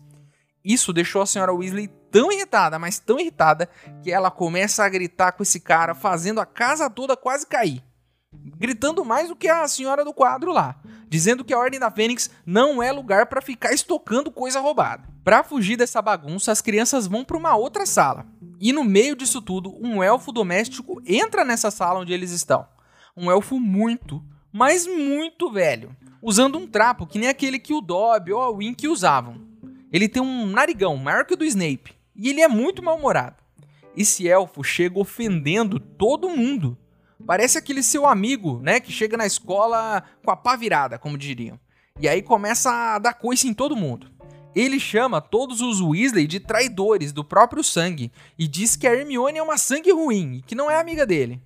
Isso 0.65 0.91
deixou 0.91 1.21
a 1.21 1.25
senhora 1.25 1.53
Weasley 1.53 1.87
tão 2.11 2.29
irritada, 2.29 2.77
mas 2.77 2.99
tão 2.99 3.17
irritada, 3.17 3.69
que 4.03 4.11
ela 4.11 4.29
começa 4.29 4.83
a 4.83 4.89
gritar 4.89 5.31
com 5.31 5.43
esse 5.43 5.61
cara, 5.61 5.95
fazendo 5.95 6.41
a 6.41 6.45
casa 6.45 6.89
toda 6.89 7.15
quase 7.15 7.47
cair. 7.47 7.81
Gritando 8.59 9.05
mais 9.05 9.29
do 9.29 9.35
que 9.35 9.47
a 9.47 9.65
senhora 9.69 10.03
do 10.03 10.13
quadro 10.13 10.51
lá, 10.51 10.75
dizendo 11.07 11.45
que 11.45 11.53
a 11.53 11.57
Ordem 11.57 11.79
da 11.79 11.89
Fênix 11.89 12.29
não 12.45 12.83
é 12.83 12.91
lugar 12.91 13.27
para 13.27 13.41
ficar 13.41 13.73
estocando 13.73 14.29
coisa 14.29 14.59
roubada. 14.59 15.07
Para 15.23 15.43
fugir 15.43 15.77
dessa 15.77 16.01
bagunça, 16.01 16.51
as 16.51 16.61
crianças 16.61 17.07
vão 17.07 17.23
para 17.23 17.37
uma 17.37 17.55
outra 17.55 17.85
sala, 17.85 18.25
e 18.59 18.73
no 18.73 18.83
meio 18.83 19.15
disso 19.15 19.41
tudo, 19.41 19.73
um 19.81 20.03
elfo 20.03 20.33
doméstico 20.33 21.01
entra 21.05 21.45
nessa 21.45 21.71
sala 21.71 22.01
onde 22.01 22.11
eles 22.11 22.31
estão. 22.31 22.67
Um 23.15 23.31
elfo 23.31 23.59
muito, 23.59 24.21
mas 24.51 24.85
muito 24.85 25.49
velho, 25.49 25.95
usando 26.21 26.57
um 26.57 26.67
trapo 26.67 27.07
que 27.07 27.17
nem 27.17 27.29
aquele 27.29 27.59
que 27.59 27.73
o 27.73 27.81
Dobby 27.81 28.33
ou 28.33 28.41
a 28.41 28.49
Wink 28.49 28.87
usavam. 28.89 29.47
Ele 29.91 30.09
tem 30.09 30.21
um 30.21 30.45
narigão 30.45 30.97
maior 30.97 31.25
que 31.25 31.33
o 31.33 31.37
do 31.37 31.45
Snape, 31.45 31.95
e 32.13 32.29
ele 32.29 32.41
é 32.41 32.47
muito 32.47 32.83
mal-humorado. 32.83 33.37
Esse 33.95 34.27
elfo 34.27 34.63
chega 34.63 34.99
ofendendo 34.99 35.79
todo 35.79 36.29
mundo. 36.29 36.77
Parece 37.25 37.57
aquele 37.57 37.83
seu 37.83 38.05
amigo, 38.05 38.59
né, 38.61 38.79
que 38.79 38.91
chega 38.91 39.17
na 39.17 39.25
escola 39.25 40.03
com 40.23 40.31
a 40.31 40.35
pá 40.35 40.55
virada, 40.55 40.97
como 40.97 41.17
diriam. 41.17 41.59
E 41.99 42.07
aí 42.07 42.21
começa 42.21 42.71
a 42.71 42.99
dar 42.99 43.13
coice 43.13 43.47
em 43.47 43.53
todo 43.53 43.75
mundo. 43.75 44.09
Ele 44.55 44.79
chama 44.79 45.21
todos 45.21 45.61
os 45.61 45.79
Weasley 45.79 46.25
de 46.25 46.39
traidores 46.39 47.11
do 47.11 47.23
próprio 47.23 47.63
sangue 47.63 48.11
e 48.37 48.47
diz 48.47 48.75
que 48.75 48.87
a 48.87 48.93
Hermione 48.93 49.37
é 49.37 49.43
uma 49.43 49.57
sangue 49.57 49.91
ruim 49.91 50.35
e 50.35 50.41
que 50.41 50.55
não 50.55 50.71
é 50.71 50.79
amiga 50.79 51.05
dele. 51.05 51.41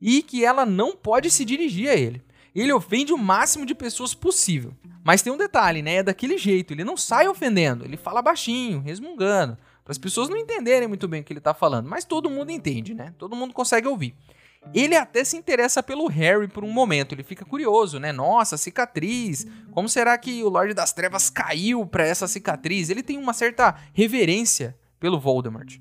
E 0.00 0.22
que 0.22 0.44
ela 0.44 0.64
não 0.64 0.96
pode 0.96 1.30
se 1.30 1.44
dirigir 1.44 1.90
a 1.90 1.96
ele. 1.96 2.22
Ele 2.54 2.72
ofende 2.72 3.12
o 3.12 3.18
máximo 3.18 3.66
de 3.66 3.74
pessoas 3.74 4.14
possível. 4.14 4.72
Mas 5.04 5.22
tem 5.22 5.32
um 5.32 5.36
detalhe, 5.36 5.82
né? 5.82 5.96
É 5.96 6.02
daquele 6.02 6.38
jeito. 6.38 6.72
Ele 6.72 6.84
não 6.84 6.96
sai 6.96 7.28
ofendendo, 7.28 7.84
ele 7.84 7.96
fala 7.96 8.22
baixinho, 8.22 8.80
resmungando. 8.80 9.58
Para 9.84 9.92
as 9.92 9.98
pessoas 9.98 10.28
não 10.28 10.36
entenderem 10.36 10.88
muito 10.88 11.08
bem 11.08 11.20
o 11.20 11.24
que 11.24 11.32
ele 11.32 11.38
está 11.38 11.54
falando. 11.54 11.88
Mas 11.88 12.04
todo 12.04 12.30
mundo 12.30 12.50
entende, 12.50 12.94
né? 12.94 13.14
Todo 13.18 13.36
mundo 13.36 13.52
consegue 13.54 13.88
ouvir. 13.88 14.14
Ele 14.74 14.94
até 14.96 15.24
se 15.24 15.36
interessa 15.36 15.82
pelo 15.82 16.08
Harry 16.08 16.46
por 16.46 16.62
um 16.62 16.70
momento, 16.70 17.14
ele 17.14 17.22
fica 17.22 17.44
curioso, 17.44 17.98
né? 17.98 18.12
Nossa, 18.12 18.56
cicatriz. 18.56 19.46
Como 19.72 19.88
será 19.88 20.16
que 20.18 20.42
o 20.42 20.48
Lorde 20.48 20.74
das 20.74 20.92
Trevas 20.92 21.30
caiu 21.30 21.86
para 21.86 22.06
essa 22.06 22.28
cicatriz? 22.28 22.90
Ele 22.90 23.02
tem 23.02 23.16
uma 23.16 23.32
certa 23.32 23.74
reverência 23.94 24.76
pelo 25.00 25.18
Voldemort. 25.18 25.78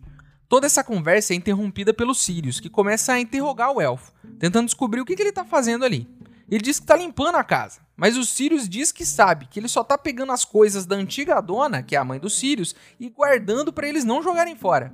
Toda 0.47 0.65
essa 0.65 0.83
conversa 0.83 1.33
é 1.33 1.35
interrompida 1.35 1.93
pelo 1.93 2.15
Sirius, 2.15 2.59
que 2.59 2.69
começa 2.69 3.11
a 3.11 3.19
interrogar 3.19 3.71
o 3.71 3.81
elfo, 3.81 4.13
tentando 4.39 4.65
descobrir 4.65 5.01
o 5.01 5.05
que, 5.05 5.15
que 5.15 5.21
ele 5.21 5.33
tá 5.33 5.43
fazendo 5.43 5.83
ali. 5.83 6.07
Ele 6.49 6.63
diz 6.63 6.79
que 6.79 6.85
tá 6.85 6.95
limpando 6.95 7.35
a 7.35 7.43
casa, 7.43 7.81
mas 7.97 8.15
o 8.15 8.23
Sirius 8.23 8.69
diz 8.69 8.93
que 8.93 9.05
sabe 9.05 9.47
que 9.47 9.59
ele 9.59 9.67
só 9.67 9.83
tá 9.83 9.97
pegando 9.97 10.31
as 10.31 10.45
coisas 10.45 10.85
da 10.85 10.95
antiga 10.95 11.41
dona, 11.41 11.83
que 11.83 11.97
é 11.97 11.99
a 11.99 12.05
mãe 12.05 12.17
do 12.17 12.29
Sirius, 12.29 12.73
e 12.97 13.09
guardando 13.09 13.73
para 13.73 13.89
eles 13.89 14.05
não 14.05 14.23
jogarem 14.23 14.55
fora 14.55 14.93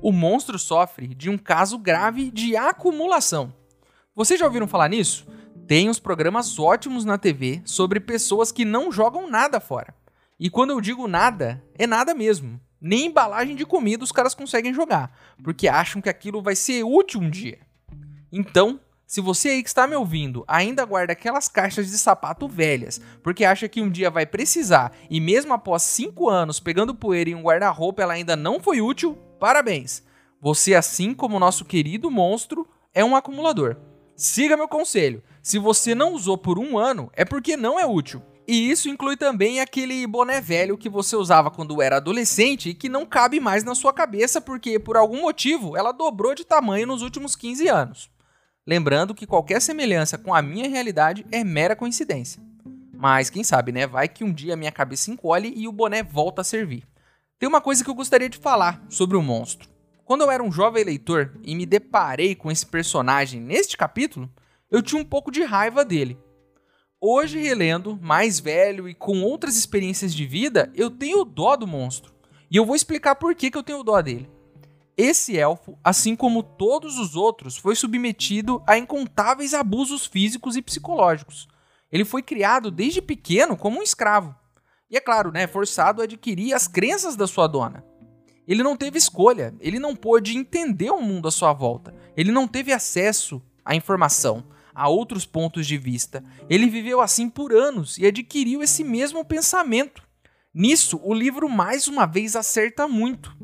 o 0.00 0.12
monstro 0.12 0.58
sofre 0.58 1.08
de 1.08 1.28
um 1.28 1.36
caso 1.36 1.78
grave 1.78 2.30
de 2.30 2.56
acumulação. 2.56 3.52
Vocês 4.14 4.38
já 4.38 4.46
ouviram 4.46 4.66
falar 4.66 4.88
nisso? 4.88 5.26
Tem 5.66 5.88
uns 5.90 5.98
programas 5.98 6.58
ótimos 6.58 7.04
na 7.04 7.18
TV 7.18 7.60
sobre 7.64 8.00
pessoas 8.00 8.50
que 8.50 8.64
não 8.64 8.90
jogam 8.90 9.28
nada 9.28 9.60
fora. 9.60 9.94
E 10.40 10.48
quando 10.48 10.70
eu 10.70 10.80
digo 10.80 11.06
nada, 11.06 11.62
é 11.76 11.86
nada 11.86 12.14
mesmo. 12.14 12.60
Nem 12.80 13.06
embalagem 13.06 13.56
de 13.56 13.66
comida 13.66 14.04
os 14.04 14.12
caras 14.12 14.34
conseguem 14.34 14.72
jogar, 14.72 15.12
porque 15.42 15.66
acham 15.66 16.00
que 16.00 16.08
aquilo 16.08 16.40
vai 16.40 16.54
ser 16.54 16.84
útil 16.84 17.20
um 17.20 17.28
dia. 17.28 17.58
Então, 18.30 18.80
se 19.04 19.20
você 19.20 19.48
aí 19.48 19.62
que 19.62 19.68
está 19.68 19.86
me 19.86 19.96
ouvindo 19.96 20.44
ainda 20.46 20.84
guarda 20.84 21.12
aquelas 21.12 21.48
caixas 21.48 21.90
de 21.90 21.98
sapato 21.98 22.46
velhas, 22.46 23.00
porque 23.22 23.44
acha 23.44 23.68
que 23.68 23.80
um 23.80 23.90
dia 23.90 24.10
vai 24.10 24.26
precisar 24.26 24.92
e 25.10 25.20
mesmo 25.20 25.52
após 25.54 25.82
5 25.82 26.28
anos 26.28 26.60
pegando 26.60 26.94
poeira 26.94 27.30
em 27.30 27.34
um 27.34 27.42
guarda-roupa 27.42 28.02
ela 28.02 28.12
ainda 28.12 28.36
não 28.36 28.60
foi 28.60 28.80
útil, 28.80 29.18
Parabéns! 29.38 30.02
Você, 30.40 30.74
assim 30.74 31.14
como 31.14 31.36
o 31.36 31.40
nosso 31.40 31.64
querido 31.64 32.10
monstro, 32.10 32.68
é 32.94 33.04
um 33.04 33.16
acumulador. 33.16 33.76
Siga 34.16 34.56
meu 34.56 34.68
conselho. 34.68 35.22
Se 35.42 35.58
você 35.58 35.94
não 35.94 36.12
usou 36.12 36.36
por 36.36 36.58
um 36.58 36.78
ano, 36.78 37.10
é 37.14 37.24
porque 37.24 37.56
não 37.56 37.78
é 37.78 37.86
útil. 37.86 38.22
E 38.46 38.70
isso 38.70 38.88
inclui 38.88 39.16
também 39.16 39.60
aquele 39.60 40.06
boné 40.06 40.40
velho 40.40 40.78
que 40.78 40.88
você 40.88 41.14
usava 41.14 41.50
quando 41.50 41.82
era 41.82 41.98
adolescente 41.98 42.70
e 42.70 42.74
que 42.74 42.88
não 42.88 43.04
cabe 43.04 43.38
mais 43.40 43.62
na 43.62 43.74
sua 43.74 43.92
cabeça 43.92 44.40
porque, 44.40 44.78
por 44.78 44.96
algum 44.96 45.20
motivo, 45.20 45.76
ela 45.76 45.92
dobrou 45.92 46.34
de 46.34 46.44
tamanho 46.44 46.86
nos 46.86 47.02
últimos 47.02 47.36
15 47.36 47.68
anos. 47.68 48.10
Lembrando 48.66 49.14
que 49.14 49.26
qualquer 49.26 49.60
semelhança 49.60 50.16
com 50.16 50.34
a 50.34 50.40
minha 50.40 50.68
realidade 50.68 51.26
é 51.30 51.44
mera 51.44 51.76
coincidência. 51.76 52.42
Mas 52.92 53.30
quem 53.30 53.44
sabe, 53.44 53.70
né? 53.70 53.86
Vai 53.86 54.08
que 54.08 54.24
um 54.24 54.32
dia 54.32 54.56
minha 54.56 54.72
cabeça 54.72 55.10
encolhe 55.10 55.52
e 55.54 55.68
o 55.68 55.72
boné 55.72 56.02
volta 56.02 56.40
a 56.40 56.44
servir. 56.44 56.84
Tem 57.38 57.48
uma 57.48 57.60
coisa 57.60 57.84
que 57.84 57.90
eu 57.90 57.94
gostaria 57.94 58.28
de 58.28 58.36
falar 58.36 58.84
sobre 58.88 59.16
o 59.16 59.22
monstro. 59.22 59.68
Quando 60.04 60.22
eu 60.22 60.30
era 60.30 60.42
um 60.42 60.50
jovem 60.50 60.82
leitor 60.82 61.38
e 61.44 61.54
me 61.54 61.64
deparei 61.64 62.34
com 62.34 62.50
esse 62.50 62.66
personagem 62.66 63.40
neste 63.40 63.76
capítulo, 63.76 64.28
eu 64.68 64.82
tinha 64.82 65.00
um 65.00 65.04
pouco 65.04 65.30
de 65.30 65.44
raiva 65.44 65.84
dele. 65.84 66.18
Hoje, 67.00 67.38
relendo, 67.38 67.96
mais 68.02 68.40
velho 68.40 68.88
e 68.88 68.94
com 68.94 69.22
outras 69.22 69.56
experiências 69.56 70.12
de 70.12 70.26
vida, 70.26 70.72
eu 70.74 70.90
tenho 70.90 71.24
dó 71.24 71.54
do 71.54 71.64
monstro. 71.64 72.12
E 72.50 72.56
eu 72.56 72.66
vou 72.66 72.74
explicar 72.74 73.14
por 73.14 73.32
que, 73.36 73.52
que 73.52 73.56
eu 73.56 73.62
tenho 73.62 73.84
dó 73.84 74.02
dele. 74.02 74.28
Esse 74.96 75.38
elfo, 75.38 75.78
assim 75.84 76.16
como 76.16 76.42
todos 76.42 76.98
os 76.98 77.14
outros, 77.14 77.56
foi 77.56 77.76
submetido 77.76 78.60
a 78.66 78.76
incontáveis 78.76 79.54
abusos 79.54 80.06
físicos 80.06 80.56
e 80.56 80.62
psicológicos. 80.62 81.46
Ele 81.92 82.04
foi 82.04 82.20
criado 82.20 82.68
desde 82.68 83.00
pequeno 83.00 83.56
como 83.56 83.78
um 83.78 83.82
escravo. 83.82 84.34
E 84.90 84.96
é 84.96 85.00
claro, 85.00 85.30
né, 85.30 85.46
forçado 85.46 86.00
a 86.00 86.04
adquirir 86.04 86.54
as 86.54 86.66
crenças 86.66 87.14
da 87.14 87.26
sua 87.26 87.46
dona. 87.46 87.84
Ele 88.46 88.62
não 88.62 88.74
teve 88.74 88.96
escolha, 88.96 89.54
ele 89.60 89.78
não 89.78 89.94
pôde 89.94 90.38
entender 90.38 90.90
o 90.90 91.02
mundo 91.02 91.28
à 91.28 91.30
sua 91.30 91.52
volta, 91.52 91.94
ele 92.16 92.32
não 92.32 92.48
teve 92.48 92.72
acesso 92.72 93.42
à 93.62 93.74
informação, 93.74 94.46
a 94.74 94.88
outros 94.88 95.26
pontos 95.26 95.66
de 95.66 95.76
vista. 95.76 96.24
Ele 96.48 96.70
viveu 96.70 97.02
assim 97.02 97.28
por 97.28 97.52
anos 97.52 97.98
e 97.98 98.06
adquiriu 98.06 98.62
esse 98.62 98.82
mesmo 98.82 99.22
pensamento. 99.24 100.02
Nisso, 100.54 100.98
o 101.02 101.12
livro 101.12 101.48
mais 101.48 101.86
uma 101.88 102.06
vez 102.06 102.34
acerta 102.34 102.88
muito. 102.88 103.36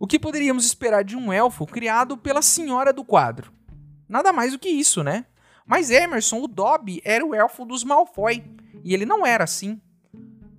O 0.00 0.06
que 0.06 0.18
poderíamos 0.18 0.64
esperar 0.64 1.04
de 1.04 1.16
um 1.16 1.30
elfo 1.32 1.66
criado 1.66 2.16
pela 2.16 2.40
senhora 2.40 2.92
do 2.92 3.04
quadro? 3.04 3.52
Nada 4.08 4.32
mais 4.32 4.52
do 4.52 4.58
que 4.58 4.68
isso, 4.68 5.02
né? 5.02 5.26
Mas 5.66 5.90
Emerson, 5.90 6.40
o 6.40 6.48
Dobby, 6.48 7.02
era 7.04 7.26
o 7.26 7.34
elfo 7.34 7.64
dos 7.64 7.84
Malfoy, 7.84 8.42
e 8.82 8.94
ele 8.94 9.04
não 9.04 9.26
era 9.26 9.44
assim. 9.44 9.80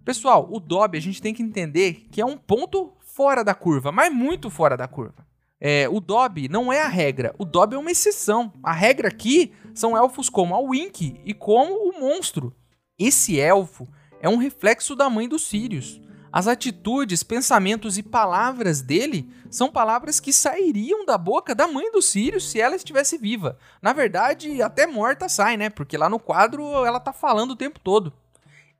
Pessoal, 0.08 0.48
o 0.50 0.58
Dobby 0.58 0.98
a 0.98 1.02
gente 1.02 1.22
tem 1.22 1.34
que 1.34 1.44
entender 1.44 2.08
que 2.10 2.22
é 2.22 2.26
um 2.26 2.38
ponto 2.38 2.94
fora 3.02 3.44
da 3.44 3.54
curva, 3.54 3.92
mas 3.92 4.10
muito 4.10 4.50
fora 4.50 4.78
da 4.78 4.88
curva. 4.88 5.28
É, 5.60 5.90
o 5.90 6.00
Dobby 6.00 6.48
não 6.48 6.72
é 6.72 6.82
a 6.82 6.88
regra, 6.88 7.36
o 7.38 7.44
Dobby 7.44 7.76
é 7.76 7.78
uma 7.78 7.92
exceção. 7.92 8.54
A 8.64 8.72
regra 8.72 9.10
aqui 9.10 9.52
são 9.76 9.98
elfos 9.98 10.30
como 10.30 10.56
a 10.56 10.60
Wink 10.60 11.20
e 11.26 11.34
como 11.34 11.74
o 11.74 12.00
monstro. 12.00 12.56
Esse 12.98 13.38
elfo 13.38 13.86
é 14.22 14.30
um 14.30 14.38
reflexo 14.38 14.96
da 14.96 15.10
mãe 15.10 15.28
dos 15.28 15.46
Sirius. 15.46 16.00
As 16.32 16.48
atitudes, 16.48 17.22
pensamentos 17.22 17.98
e 17.98 18.04
palavras 18.04 18.82
dele 18.82 19.30
são 19.50 19.70
palavras 19.70 20.22
que 20.22 20.32
sairiam 20.32 21.06
da 21.06 21.18
boca 21.18 21.54
da 21.54 21.68
mãe 21.68 21.92
dos 21.92 22.06
Sirius 22.06 22.50
se 22.50 22.62
ela 22.62 22.78
estivesse 22.78 23.18
viva. 23.18 23.58
Na 23.82 23.92
verdade, 23.92 24.62
até 24.62 24.88
morta 24.88 25.28
sai, 25.28 25.58
né? 25.58 25.70
Porque 25.70 25.98
lá 25.98 26.08
no 26.08 26.18
quadro 26.18 26.64
ela 26.86 27.02
tá 27.02 27.12
falando 27.12 27.52
o 27.52 27.58
tempo 27.58 27.78
todo. 27.78 28.14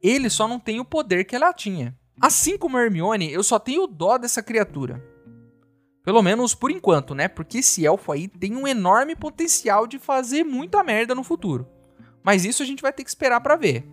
Ele 0.02 0.30
só 0.30 0.48
não 0.48 0.60
tem 0.60 0.80
o 0.80 0.86
poder 0.86 1.26
que 1.26 1.36
ela 1.36 1.54
tinha. 1.54 1.98
Assim 2.20 2.58
como 2.58 2.78
Hermione, 2.78 3.32
eu 3.32 3.44
só 3.44 3.60
tenho 3.60 3.88
dó 3.88 4.18
dessa 4.18 4.42
criatura. 4.42 5.04
Pelo 6.04 6.22
menos 6.22 6.56
por 6.56 6.72
enquanto, 6.72 7.14
né? 7.14 7.28
Porque 7.28 7.60
esse 7.60 7.86
elfo 7.86 8.12
aí 8.12 8.28
tem 8.28 8.56
um 8.56 8.68
enorme 8.68 9.16
potencial 9.16 9.86
de 9.86 10.00
fazer 10.00 10.44
muita 10.44 10.84
merda 10.84 11.14
no 11.14 11.24
futuro. 11.24 11.68
Mas 12.24 12.46
isso 12.46 12.64
a 12.64 12.66
gente 12.66 12.82
vai 12.82 12.94
ter 12.94 13.04
que 13.04 13.10
esperar 13.10 13.42
para 13.42 13.56
ver. 13.56 13.88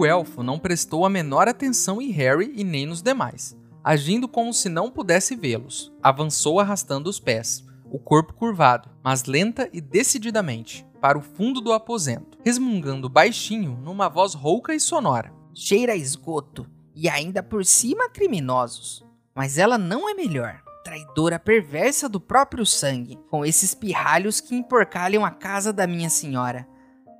o 0.00 0.06
elfo 0.06 0.42
não 0.42 0.58
prestou 0.58 1.04
a 1.04 1.10
menor 1.10 1.46
atenção 1.46 2.00
em 2.00 2.10
Harry 2.10 2.50
e 2.56 2.64
nem 2.64 2.86
nos 2.86 3.02
demais. 3.02 3.54
Agindo 3.90 4.28
como 4.28 4.54
se 4.54 4.68
não 4.68 4.88
pudesse 4.88 5.34
vê-los, 5.34 5.92
avançou 6.00 6.60
arrastando 6.60 7.10
os 7.10 7.18
pés, 7.18 7.66
o 7.90 7.98
corpo 7.98 8.32
curvado, 8.32 8.88
mas 9.02 9.24
lenta 9.24 9.68
e 9.72 9.80
decididamente, 9.80 10.86
para 11.00 11.18
o 11.18 11.20
fundo 11.20 11.60
do 11.60 11.72
aposento, 11.72 12.38
resmungando 12.44 13.08
baixinho 13.08 13.76
numa 13.82 14.08
voz 14.08 14.32
rouca 14.32 14.72
e 14.72 14.78
sonora. 14.78 15.32
Cheira 15.52 15.94
a 15.94 15.96
esgoto 15.96 16.70
e 16.94 17.08
ainda 17.08 17.42
por 17.42 17.64
cima 17.64 18.08
criminosos. 18.08 19.04
Mas 19.34 19.58
ela 19.58 19.76
não 19.76 20.08
é 20.08 20.14
melhor. 20.14 20.62
Traidora 20.84 21.40
perversa 21.40 22.08
do 22.08 22.20
próprio 22.20 22.64
sangue, 22.64 23.18
com 23.28 23.44
esses 23.44 23.74
pirralhos 23.74 24.40
que 24.40 24.54
emporcalham 24.54 25.24
a 25.24 25.32
casa 25.32 25.72
da 25.72 25.88
minha 25.88 26.08
senhora. 26.08 26.64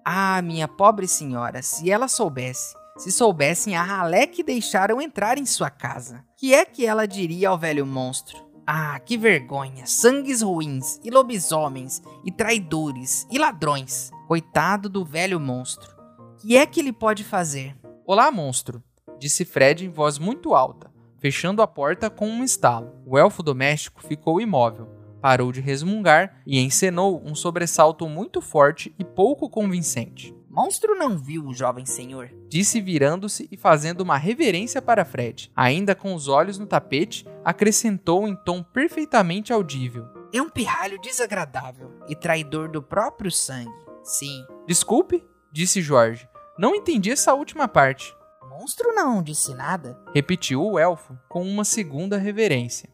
Ah, 0.04 0.40
minha 0.40 0.68
pobre 0.68 1.08
senhora, 1.08 1.62
se 1.62 1.90
ela 1.90 2.06
soubesse, 2.06 2.76
se 3.00 3.10
soubessem 3.10 3.74
a 3.74 3.82
ralé 3.82 4.26
que 4.26 4.42
deixaram 4.42 5.00
entrar 5.00 5.38
em 5.38 5.46
sua 5.46 5.70
casa, 5.70 6.22
que 6.36 6.52
é 6.52 6.66
que 6.66 6.84
ela 6.84 7.08
diria 7.08 7.48
ao 7.48 7.56
velho 7.56 7.86
monstro? 7.86 8.36
Ah, 8.66 9.00
que 9.00 9.16
vergonha! 9.16 9.86
Sangues 9.86 10.42
ruins, 10.42 11.00
e 11.02 11.10
lobisomens, 11.10 12.02
e 12.26 12.30
traidores, 12.30 13.26
e 13.30 13.38
ladrões. 13.38 14.10
Coitado 14.28 14.86
do 14.90 15.02
velho 15.02 15.40
monstro. 15.40 15.96
Que 16.42 16.58
é 16.58 16.66
que 16.66 16.78
ele 16.78 16.92
pode 16.92 17.24
fazer? 17.24 17.74
Olá, 18.06 18.30
monstro, 18.30 18.82
disse 19.18 19.46
Fred 19.46 19.86
em 19.86 19.88
voz 19.88 20.18
muito 20.18 20.54
alta, 20.54 20.92
fechando 21.18 21.62
a 21.62 21.66
porta 21.66 22.10
com 22.10 22.28
um 22.28 22.44
estalo. 22.44 22.92
O 23.06 23.16
elfo 23.16 23.42
doméstico 23.42 24.02
ficou 24.02 24.42
imóvel, 24.42 24.88
parou 25.22 25.50
de 25.50 25.62
resmungar 25.62 26.42
e 26.46 26.60
encenou 26.60 27.22
um 27.24 27.34
sobressalto 27.34 28.06
muito 28.06 28.42
forte 28.42 28.94
e 28.98 29.04
pouco 29.04 29.48
convincente. 29.48 30.34
Monstro 30.52 30.96
não 30.96 31.16
viu 31.16 31.46
o 31.46 31.54
jovem 31.54 31.86
senhor, 31.86 32.28
disse 32.48 32.80
virando-se 32.80 33.48
e 33.52 33.56
fazendo 33.56 34.00
uma 34.00 34.16
reverência 34.16 34.82
para 34.82 35.04
Fred. 35.04 35.48
Ainda 35.54 35.94
com 35.94 36.12
os 36.12 36.26
olhos 36.26 36.58
no 36.58 36.66
tapete, 36.66 37.24
acrescentou 37.44 38.26
em 38.26 38.34
tom 38.34 38.60
perfeitamente 38.60 39.52
audível: 39.52 40.08
É 40.34 40.42
um 40.42 40.48
pirralho 40.48 41.00
desagradável 41.00 41.92
e 42.08 42.16
traidor 42.16 42.68
do 42.68 42.82
próprio 42.82 43.30
sangue. 43.30 43.70
Sim. 44.02 44.44
Desculpe, 44.66 45.24
disse 45.52 45.80
Jorge. 45.80 46.28
Não 46.58 46.74
entendi 46.74 47.12
essa 47.12 47.32
última 47.32 47.68
parte. 47.68 48.12
Monstro 48.50 48.92
não 48.92 49.22
disse 49.22 49.54
nada, 49.54 49.96
repetiu 50.12 50.64
o 50.64 50.80
elfo 50.80 51.16
com 51.28 51.42
uma 51.42 51.64
segunda 51.64 52.18
reverência. 52.18 52.90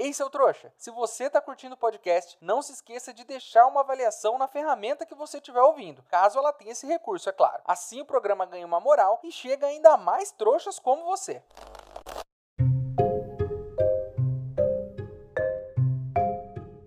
Ei, 0.00 0.12
seu 0.12 0.30
trouxa, 0.30 0.72
se 0.76 0.92
você 0.92 1.28
tá 1.28 1.40
curtindo 1.40 1.74
o 1.74 1.76
podcast, 1.76 2.38
não 2.40 2.62
se 2.62 2.70
esqueça 2.70 3.12
de 3.12 3.24
deixar 3.24 3.66
uma 3.66 3.80
avaliação 3.80 4.38
na 4.38 4.46
ferramenta 4.46 5.04
que 5.04 5.12
você 5.12 5.38
estiver 5.38 5.60
ouvindo, 5.60 6.04
caso 6.08 6.38
ela 6.38 6.52
tenha 6.52 6.70
esse 6.70 6.86
recurso, 6.86 7.28
é 7.28 7.32
claro. 7.32 7.60
Assim 7.64 8.00
o 8.00 8.04
programa 8.04 8.46
ganha 8.46 8.64
uma 8.64 8.78
moral 8.78 9.18
e 9.24 9.32
chega 9.32 9.66
ainda 9.66 9.96
mais 9.96 10.30
trouxas 10.30 10.78
como 10.78 11.02
você. 11.04 11.42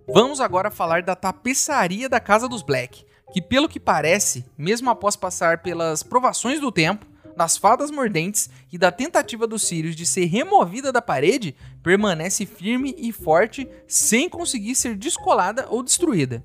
Vamos 0.08 0.40
agora 0.40 0.72
falar 0.72 1.04
da 1.04 1.14
tapeçaria 1.14 2.08
da 2.08 2.22
Casa 2.22 2.48
dos 2.48 2.62
Black, 2.62 3.06
que 3.34 3.42
pelo 3.42 3.68
que 3.68 3.78
parece, 3.78 4.50
mesmo 4.58 4.90
após 4.90 5.18
passar 5.18 5.62
pelas 5.62 6.02
provações 6.02 6.62
do 6.62 6.72
tempo, 6.72 7.11
das 7.36 7.58
fadas 7.58 7.92
mordentes 7.92 8.50
e 8.72 8.78
da 8.78 8.92
tentativa 8.92 9.48
dos 9.48 9.64
Sirius 9.64 9.96
de 9.96 10.06
ser 10.06 10.26
removida 10.26 10.92
da 10.92 11.02
parede, 11.02 11.56
permanece 11.84 12.46
firme 12.46 12.96
e 12.98 13.12
forte 13.12 13.68
sem 13.88 14.30
conseguir 14.30 14.76
ser 14.76 14.96
descolada 14.96 15.68
ou 15.70 15.84
destruída. 15.84 16.44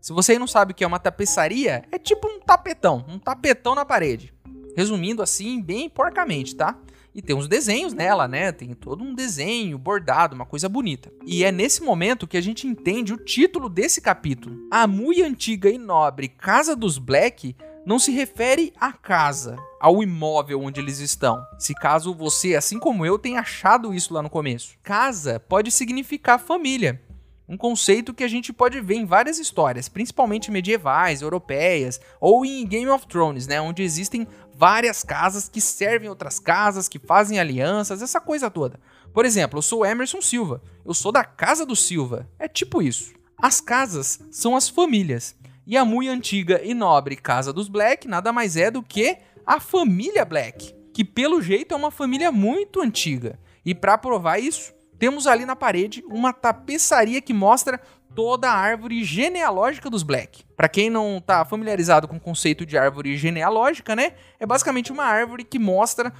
Se 0.00 0.12
você 0.12 0.38
não 0.38 0.46
sabe 0.46 0.72
o 0.72 0.74
que 0.74 0.82
é 0.82 0.86
uma 0.86 0.98
tapeçaria, 0.98 1.84
é 1.92 1.98
tipo 1.98 2.26
um 2.26 2.40
tapetão, 2.40 3.04
um 3.08 3.18
tapetão 3.18 3.74
na 3.74 3.84
parede. 3.84 4.34
Resumindo 4.76 5.22
assim, 5.22 5.62
bem 5.62 5.88
porcamente, 5.88 6.56
tá? 6.56 6.76
E 7.14 7.20
tem 7.20 7.36
uns 7.36 7.46
desenhos 7.46 7.92
nela, 7.92 8.26
né? 8.26 8.52
Tem 8.52 8.72
todo 8.72 9.04
um 9.04 9.14
desenho 9.14 9.76
bordado, 9.76 10.34
uma 10.34 10.46
coisa 10.46 10.68
bonita. 10.68 11.12
E 11.26 11.44
é 11.44 11.52
nesse 11.52 11.82
momento 11.82 12.26
que 12.26 12.38
a 12.38 12.40
gente 12.40 12.66
entende 12.66 13.12
o 13.12 13.18
título 13.18 13.68
desse 13.68 14.00
capítulo. 14.00 14.66
A 14.70 14.86
muito 14.86 15.22
antiga 15.22 15.68
e 15.68 15.76
nobre 15.76 16.26
Casa 16.26 16.74
dos 16.74 16.96
Black 16.96 17.54
não 17.84 17.98
se 17.98 18.12
refere 18.12 18.72
à 18.80 18.92
casa, 18.92 19.56
ao 19.80 20.02
imóvel 20.02 20.60
onde 20.60 20.80
eles 20.80 20.98
estão. 20.98 21.44
Se 21.58 21.74
caso 21.74 22.14
você, 22.14 22.54
assim 22.54 22.78
como 22.78 23.04
eu, 23.04 23.18
tenha 23.18 23.40
achado 23.40 23.92
isso 23.92 24.14
lá 24.14 24.22
no 24.22 24.30
começo. 24.30 24.76
Casa 24.82 25.40
pode 25.40 25.70
significar 25.70 26.38
família. 26.38 27.02
Um 27.48 27.56
conceito 27.56 28.14
que 28.14 28.24
a 28.24 28.28
gente 28.28 28.52
pode 28.52 28.80
ver 28.80 28.94
em 28.94 29.04
várias 29.04 29.38
histórias, 29.38 29.88
principalmente 29.88 30.50
medievais, 30.50 31.20
europeias 31.20 32.00
ou 32.20 32.46
em 32.46 32.66
Game 32.66 32.88
of 32.88 33.06
Thrones, 33.06 33.46
né, 33.46 33.60
onde 33.60 33.82
existem 33.82 34.26
várias 34.54 35.02
casas 35.02 35.48
que 35.48 35.60
servem 35.60 36.08
outras 36.08 36.38
casas, 36.38 36.88
que 36.88 36.98
fazem 36.98 37.40
alianças, 37.40 38.00
essa 38.00 38.20
coisa 38.20 38.48
toda. 38.48 38.78
Por 39.12 39.26
exemplo, 39.26 39.58
eu 39.58 39.62
sou 39.62 39.84
Emerson 39.84 40.22
Silva, 40.22 40.62
eu 40.86 40.94
sou 40.94 41.12
da 41.12 41.24
casa 41.24 41.66
do 41.66 41.76
Silva. 41.76 42.28
É 42.38 42.46
tipo 42.46 42.80
isso. 42.80 43.12
As 43.36 43.60
casas 43.60 44.20
são 44.30 44.54
as 44.54 44.68
famílias. 44.68 45.34
E 45.66 45.76
a 45.76 45.84
muito 45.84 46.10
antiga 46.10 46.60
e 46.62 46.74
nobre 46.74 47.16
Casa 47.16 47.52
dos 47.52 47.68
Black 47.68 48.08
nada 48.08 48.32
mais 48.32 48.56
é 48.56 48.70
do 48.70 48.82
que 48.82 49.16
a 49.46 49.60
família 49.60 50.24
Black, 50.24 50.74
que 50.92 51.04
pelo 51.04 51.40
jeito 51.40 51.72
é 51.72 51.76
uma 51.76 51.90
família 51.90 52.32
muito 52.32 52.80
antiga. 52.80 53.38
E 53.64 53.74
para 53.74 53.96
provar 53.96 54.38
isso, 54.38 54.72
temos 54.98 55.26
ali 55.26 55.46
na 55.46 55.54
parede 55.54 56.02
uma 56.08 56.32
tapeçaria 56.32 57.20
que 57.20 57.32
mostra 57.32 57.80
toda 58.14 58.50
a 58.50 58.54
árvore 58.54 59.04
genealógica 59.04 59.88
dos 59.88 60.02
Black. 60.02 60.44
Para 60.56 60.68
quem 60.68 60.90
não 60.90 61.20
tá 61.20 61.44
familiarizado 61.44 62.08
com 62.08 62.16
o 62.16 62.20
conceito 62.20 62.66
de 62.66 62.76
árvore 62.76 63.16
genealógica, 63.16 63.96
né? 63.96 64.14
É 64.38 64.44
basicamente 64.44 64.92
uma 64.92 65.04
árvore 65.04 65.44
que 65.44 65.58
mostra 65.58 66.12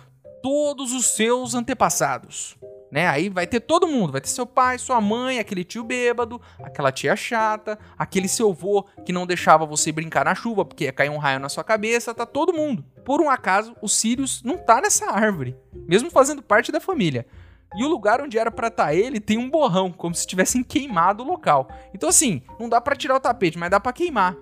todos 0.42 0.92
os 0.92 1.14
seus 1.14 1.54
antepassados 1.54 2.56
né? 2.92 3.08
Aí 3.08 3.30
vai 3.30 3.46
ter 3.46 3.60
todo 3.60 3.88
mundo, 3.88 4.12
vai 4.12 4.20
ter 4.20 4.28
seu 4.28 4.44
pai, 4.44 4.76
sua 4.76 5.00
mãe, 5.00 5.38
aquele 5.38 5.64
tio 5.64 5.82
bêbado, 5.82 6.38
aquela 6.62 6.92
tia 6.92 7.16
chata, 7.16 7.78
aquele 7.96 8.28
seu 8.28 8.50
avô 8.50 8.84
que 9.06 9.14
não 9.14 9.26
deixava 9.26 9.64
você 9.64 9.90
brincar 9.90 10.26
na 10.26 10.34
chuva 10.34 10.62
porque 10.62 10.84
ia 10.84 10.92
cair 10.92 11.08
um 11.08 11.16
raio 11.16 11.40
na 11.40 11.48
sua 11.48 11.64
cabeça, 11.64 12.14
tá 12.14 12.26
todo 12.26 12.52
mundo. 12.52 12.84
Por 13.02 13.22
um 13.22 13.30
acaso, 13.30 13.74
o 13.80 13.88
Sirius 13.88 14.42
não 14.42 14.58
tá 14.58 14.82
nessa 14.82 15.10
árvore, 15.10 15.56
mesmo 15.88 16.10
fazendo 16.10 16.42
parte 16.42 16.70
da 16.70 16.80
família. 16.80 17.26
E 17.74 17.82
o 17.82 17.88
lugar 17.88 18.20
onde 18.20 18.36
era 18.36 18.50
para 18.50 18.68
estar 18.68 18.84
tá 18.84 18.94
ele 18.94 19.18
tem 19.18 19.38
um 19.38 19.48
borrão, 19.48 19.90
como 19.90 20.14
se 20.14 20.26
tivessem 20.26 20.62
queimado 20.62 21.22
o 21.22 21.26
local. 21.26 21.68
Então 21.94 22.10
assim, 22.10 22.42
não 22.60 22.68
dá 22.68 22.78
para 22.78 22.94
tirar 22.94 23.16
o 23.16 23.20
tapete, 23.20 23.58
mas 23.58 23.70
dá 23.70 23.80
para 23.80 23.94
queimar. 23.94 24.36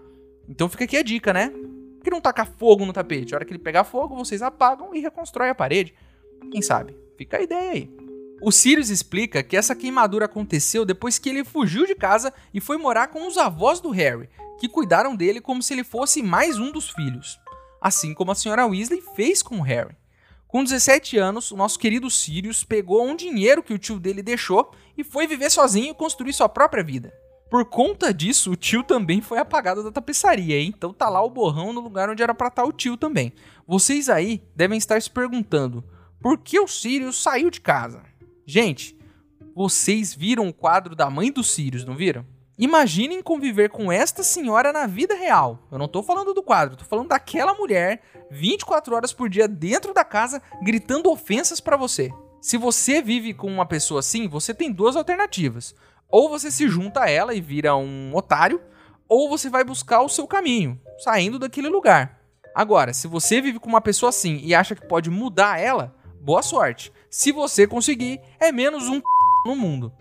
Então 0.49 0.69
fica 0.69 0.83
aqui 0.83 0.97
a 0.97 1.03
dica, 1.05 1.33
né? 1.33 1.51
Por 1.51 2.03
que 2.03 2.11
não 2.11 2.21
tacar 2.21 2.49
fogo 2.49 2.85
no 2.85 2.93
tapete? 2.93 3.33
A 3.33 3.37
hora 3.37 3.45
que 3.45 3.53
ele 3.53 3.61
pegar 3.61 3.85
fogo, 3.85 4.17
vocês 4.17 4.43
apagam 4.43 4.93
e 4.93 4.99
reconstrói 4.99 5.51
a 5.51 5.55
parede. 5.55 5.95
Quem 6.51 6.61
sabe? 6.61 6.97
Fica 7.17 7.37
a 7.37 7.43
ideia 7.43 7.71
aí. 7.71 8.10
O 8.43 8.51
Sirius 8.51 8.89
explica 8.89 9.43
que 9.43 9.55
essa 9.55 9.75
queimadura 9.75 10.25
aconteceu 10.25 10.87
depois 10.87 11.19
que 11.19 11.29
ele 11.29 11.45
fugiu 11.45 11.85
de 11.85 11.95
casa 11.95 12.33
e 12.55 12.61
foi 12.61 12.79
morar 12.79 13.09
com 13.09 13.29
os 13.29 13.37
avós 13.37 13.81
do 13.81 13.91
Harry, 13.91 14.31
que 14.59 14.67
cuidaram 14.67 15.15
dele 15.15 15.43
como 15.43 15.63
se 15.63 15.75
ele 15.75 15.85
fosse 15.85 16.23
mais 16.23 16.59
um 16.59 16.73
dos 16.73 16.89
filhos. 16.89 17.39
Assim 17.83 18.15
como 18.15 18.33
a 18.33 18.35
senhora 18.35 18.67
Weasley 18.67 19.03
fez 19.15 19.43
com 19.43 19.59
o 19.59 19.63
Harry. 19.63 19.95
Com 20.49 20.65
17 20.65 21.19
anos, 21.19 21.51
o 21.51 21.57
nosso 21.57 21.79
querido 21.79 22.09
Sirius 22.09 22.65
pegou 22.65 23.07
um 23.07 23.15
dinheiro 23.15 23.63
que 23.63 23.75
o 23.75 23.79
tio 23.79 24.01
dele 24.01 24.23
deixou 24.23 24.73
e 24.97 25.05
foi 25.05 25.27
viver 25.27 25.51
sozinho 25.51 25.91
e 25.91 25.95
construir 25.95 26.33
sua 26.33 26.49
própria 26.49 26.83
vida. 26.83 27.13
Por 27.51 27.67
conta 27.67 28.13
disso, 28.13 28.53
o 28.53 28.57
tio 28.57 28.83
também 28.83 29.21
foi 29.21 29.39
apagado 29.39 29.83
da 29.83 29.93
tapeçaria, 29.93 30.57
hein? 30.57 30.73
então 30.75 30.95
tá 30.95 31.11
lá 31.11 31.23
o 31.23 31.29
borrão 31.29 31.75
no 31.75 31.81
lugar 31.81 32.09
onde 32.09 32.23
era 32.23 32.35
pra 32.35 32.49
estar 32.49 32.63
tá 32.63 32.69
o 32.69 32.73
tio 32.73 32.97
também. 32.97 33.35
Vocês 33.67 34.09
aí 34.09 34.43
devem 34.57 34.79
estar 34.79 35.01
se 35.03 35.11
perguntando, 35.11 35.85
por 36.23 36.39
que 36.39 36.59
o 36.59 36.67
Sirius 36.67 37.23
saiu 37.23 37.51
de 37.51 37.61
casa? 37.61 38.10
Gente, 38.51 38.99
vocês 39.55 40.13
viram 40.13 40.49
o 40.49 40.53
quadro 40.53 40.97
da 40.97 41.09
mãe 41.09 41.31
dos 41.31 41.53
Sirius, 41.53 41.85
não 41.85 41.95
viram? 41.95 42.27
Imaginem 42.59 43.23
conviver 43.23 43.71
com 43.71 43.93
esta 43.93 44.25
senhora 44.25 44.73
na 44.73 44.89
vida 44.89 45.15
real. 45.15 45.69
Eu 45.71 45.79
não 45.79 45.87
tô 45.87 46.03
falando 46.03 46.35
do 46.35 46.43
quadro, 46.43 46.77
tô 46.77 46.85
falando 46.85 47.07
daquela 47.07 47.55
mulher 47.55 48.03
24 48.29 48.93
horas 48.93 49.13
por 49.13 49.29
dia 49.29 49.47
dentro 49.47 49.95
da 49.95 50.05
casa 50.05 50.43
gritando 50.65 51.13
ofensas 51.13 51.61
para 51.61 51.77
você. 51.77 52.11
Se 52.41 52.57
você 52.57 53.01
vive 53.01 53.33
com 53.33 53.47
uma 53.47 53.65
pessoa 53.65 54.01
assim, 54.01 54.27
você 54.27 54.53
tem 54.53 54.73
duas 54.73 54.97
alternativas. 54.97 55.73
Ou 56.09 56.29
você 56.29 56.51
se 56.51 56.67
junta 56.67 57.05
a 57.05 57.09
ela 57.09 57.33
e 57.33 57.41
vira 57.41 57.77
um 57.77 58.11
otário, 58.17 58.61
ou 59.09 59.29
você 59.29 59.49
vai 59.49 59.63
buscar 59.63 60.01
o 60.01 60.09
seu 60.09 60.27
caminho, 60.27 60.77
saindo 60.99 61.39
daquele 61.39 61.69
lugar. 61.69 62.19
Agora, 62.53 62.93
se 62.93 63.07
você 63.07 63.41
vive 63.41 63.61
com 63.61 63.69
uma 63.69 63.81
pessoa 63.81 64.11
assim 64.11 64.41
e 64.43 64.57
acha 64.57 64.75
que 64.75 64.89
pode 64.89 65.09
mudar 65.09 65.61
ela, 65.61 66.00
boa 66.21 66.43
sorte. 66.43 66.93
Se 67.09 67.33
você 67.33 67.67
conseguir, 67.67 68.21
é 68.39 68.53
menos 68.53 68.89
um 68.89 69.01
no 69.47 69.57
mundo. 69.57 69.93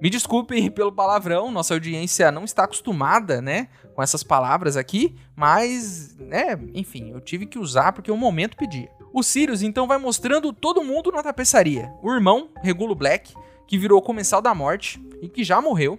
Me 0.00 0.10
desculpem 0.10 0.68
pelo 0.72 0.92
palavrão, 0.92 1.50
nossa 1.50 1.74
audiência 1.74 2.30
não 2.30 2.44
está 2.44 2.64
acostumada, 2.64 3.40
né, 3.40 3.68
com 3.94 4.02
essas 4.02 4.22
palavras 4.22 4.76
aqui, 4.76 5.14
mas, 5.34 6.16
né, 6.18 6.58
enfim, 6.74 7.10
eu 7.10 7.20
tive 7.20 7.46
que 7.46 7.58
usar 7.58 7.92
porque 7.92 8.10
o 8.10 8.16
momento 8.16 8.56
pedia. 8.56 8.90
O 9.12 9.22
Sirius 9.22 9.62
então 9.62 9.86
vai 9.86 9.96
mostrando 9.96 10.52
todo 10.52 10.84
mundo 10.84 11.10
na 11.10 11.22
tapeçaria. 11.22 11.90
O 12.02 12.12
irmão, 12.12 12.50
Regulo 12.62 12.94
Black, 12.94 13.34
que 13.66 13.78
virou 13.78 14.02
comensal 14.02 14.42
da 14.42 14.54
morte 14.54 15.00
e 15.22 15.28
que 15.28 15.42
já 15.42 15.60
morreu. 15.60 15.98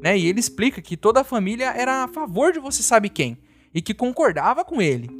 né? 0.00 0.16
E 0.16 0.26
ele 0.26 0.38
explica 0.38 0.80
que 0.80 0.96
toda 0.96 1.20
a 1.20 1.24
família 1.24 1.72
era 1.76 2.04
a 2.04 2.08
favor 2.08 2.52
de 2.52 2.60
você 2.60 2.82
sabe 2.82 3.08
quem 3.08 3.38
e 3.74 3.82
que 3.82 3.92
concordava 3.92 4.64
com 4.64 4.80
ele. 4.80 5.10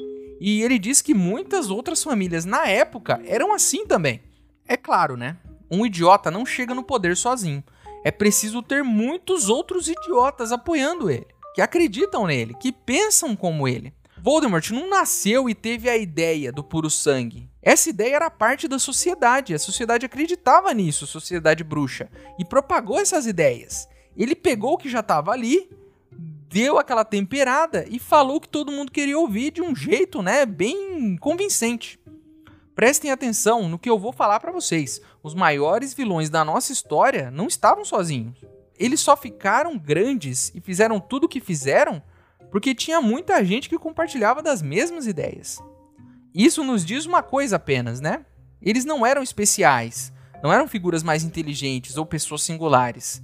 E 0.41 0.63
ele 0.63 0.79
diz 0.79 1.01
que 1.01 1.15
muitas 1.15 1.71
outras 1.71 2.03
famílias 2.03 2.45
na 2.45 2.67
época 2.67 3.21
eram 3.27 3.53
assim 3.53 3.87
também. 3.87 4.23
É 4.67 4.77
claro, 4.77 5.17
né? 5.17 5.37
Um 5.71 5.85
idiota 5.85 6.31
não 6.31 6.45
chega 6.45 6.75
no 6.75 6.83
poder 6.83 7.17
sozinho. 7.17 7.63
É 8.05 8.11
preciso 8.11 8.63
ter 8.63 8.85
muitos 8.85 9.49
outros 9.49 9.89
idiotas 9.89 10.53
apoiando 10.53 11.11
ele, 11.11 11.27
que 11.55 11.63
acreditam 11.63 12.27
nele, 12.27 12.55
que 12.61 12.71
pensam 12.71 13.35
como 13.35 13.67
ele. 13.67 13.93
Voldemort 14.19 14.71
não 14.71 14.89
nasceu 14.89 15.49
e 15.49 15.55
teve 15.55 15.89
a 15.89 15.97
ideia 15.97 16.51
do 16.51 16.65
puro 16.65 16.89
sangue. 16.89 17.49
Essa 17.63 17.91
ideia 17.91 18.17
era 18.17 18.31
parte 18.31 18.69
da 18.69 18.79
sociedade, 18.79 19.55
a 19.55 19.59
sociedade 19.59 20.07
acreditava 20.07 20.73
nisso, 20.73 21.07
sociedade 21.07 21.65
bruxa, 21.65 22.11
e 22.39 22.45
propagou 22.45 22.99
essas 22.99 23.27
ideias. 23.27 23.89
Ele 24.17 24.35
pegou 24.35 24.75
o 24.75 24.79
que 24.79 24.89
já 24.89 25.01
estava 25.01 25.31
ali, 25.31 25.69
deu 26.55 26.79
aquela 26.79 27.05
temperada 27.05 27.85
e 27.91 27.99
falou 27.99 28.41
que 28.41 28.49
todo 28.49 28.71
mundo 28.71 28.93
queria 28.93 29.19
ouvir 29.19 29.51
de 29.51 29.61
um 29.61 29.75
jeito, 29.75 30.23
né, 30.23 30.47
bem 30.47 31.17
convincente. 31.17 31.99
Prestem 32.77 33.11
atenção 33.11 33.69
no 33.69 33.77
que 33.77 33.91
eu 33.91 33.99
vou 33.99 34.13
falar 34.13 34.39
para 34.39 34.53
vocês. 34.53 35.01
Os 35.21 35.35
maiores 35.35 35.93
vilões 35.93 36.31
da 36.31 36.45
nossa 36.45 36.73
história 36.73 37.29
não 37.29 37.49
estavam 37.49 37.85
sozinhos. 37.85 38.39
Eles 38.79 39.01
só 39.01 39.17
ficaram 39.17 39.77
grandes 39.77 40.53
e 40.55 40.61
fizeram 40.61 41.01
tudo 41.01 41.25
o 41.25 41.29
que 41.29 41.41
fizeram 41.41 42.01
porque 42.53 42.73
tinha 42.73 43.01
muita 43.01 43.45
gente 43.45 43.69
que 43.69 43.77
compartilhava 43.77 44.41
das 44.41 44.63
mesmas 44.63 45.09
ideias. 45.09 45.61
Isso 46.33 46.63
nos 46.63 46.85
diz 46.85 47.05
uma 47.05 47.21
coisa 47.21 47.57
apenas, 47.57 48.01
né? 48.01 48.25
Eles 48.63 48.85
não 48.85 49.05
eram 49.05 49.25
especiais, 49.25 50.13
não 50.41 50.53
eram 50.53 50.69
figuras 50.69 51.03
mais 51.03 51.25
inteligentes 51.25 51.97
ou 51.97 52.07
pessoas 52.07 52.43
singulares 52.43 53.21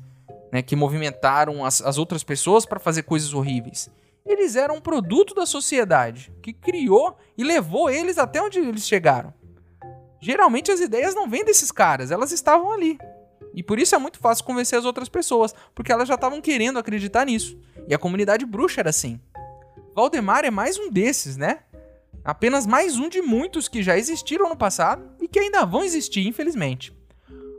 né, 0.52 0.62
que 0.62 0.76
movimentaram 0.76 1.64
as, 1.64 1.80
as 1.80 1.98
outras 1.98 2.22
pessoas 2.24 2.66
para 2.66 2.80
fazer 2.80 3.02
coisas 3.02 3.32
horríveis. 3.32 3.90
Eles 4.26 4.56
eram 4.56 4.76
um 4.76 4.80
produto 4.80 5.34
da 5.34 5.46
sociedade 5.46 6.32
que 6.42 6.52
criou 6.52 7.16
e 7.36 7.44
levou 7.44 7.88
eles 7.88 8.18
até 8.18 8.42
onde 8.42 8.58
eles 8.58 8.86
chegaram. 8.86 9.32
Geralmente 10.20 10.70
as 10.70 10.80
ideias 10.80 11.14
não 11.14 11.28
vêm 11.28 11.44
desses 11.44 11.72
caras, 11.72 12.10
elas 12.10 12.30
estavam 12.30 12.72
ali. 12.72 12.98
E 13.54 13.62
por 13.62 13.78
isso 13.78 13.94
é 13.94 13.98
muito 13.98 14.18
fácil 14.18 14.44
convencer 14.44 14.78
as 14.78 14.84
outras 14.84 15.08
pessoas, 15.08 15.54
porque 15.74 15.90
elas 15.90 16.06
já 16.06 16.14
estavam 16.14 16.40
querendo 16.40 16.78
acreditar 16.78 17.24
nisso. 17.24 17.58
E 17.88 17.94
a 17.94 17.98
comunidade 17.98 18.44
bruxa 18.44 18.80
era 18.80 18.90
assim. 18.90 19.18
Valdemar 19.94 20.44
é 20.44 20.50
mais 20.50 20.78
um 20.78 20.90
desses, 20.90 21.36
né? 21.36 21.60
Apenas 22.22 22.66
mais 22.66 22.98
um 22.98 23.08
de 23.08 23.22
muitos 23.22 23.66
que 23.66 23.82
já 23.82 23.96
existiram 23.96 24.48
no 24.48 24.56
passado 24.56 25.10
e 25.20 25.26
que 25.26 25.38
ainda 25.38 25.64
vão 25.64 25.82
existir, 25.82 26.26
infelizmente. 26.26 26.92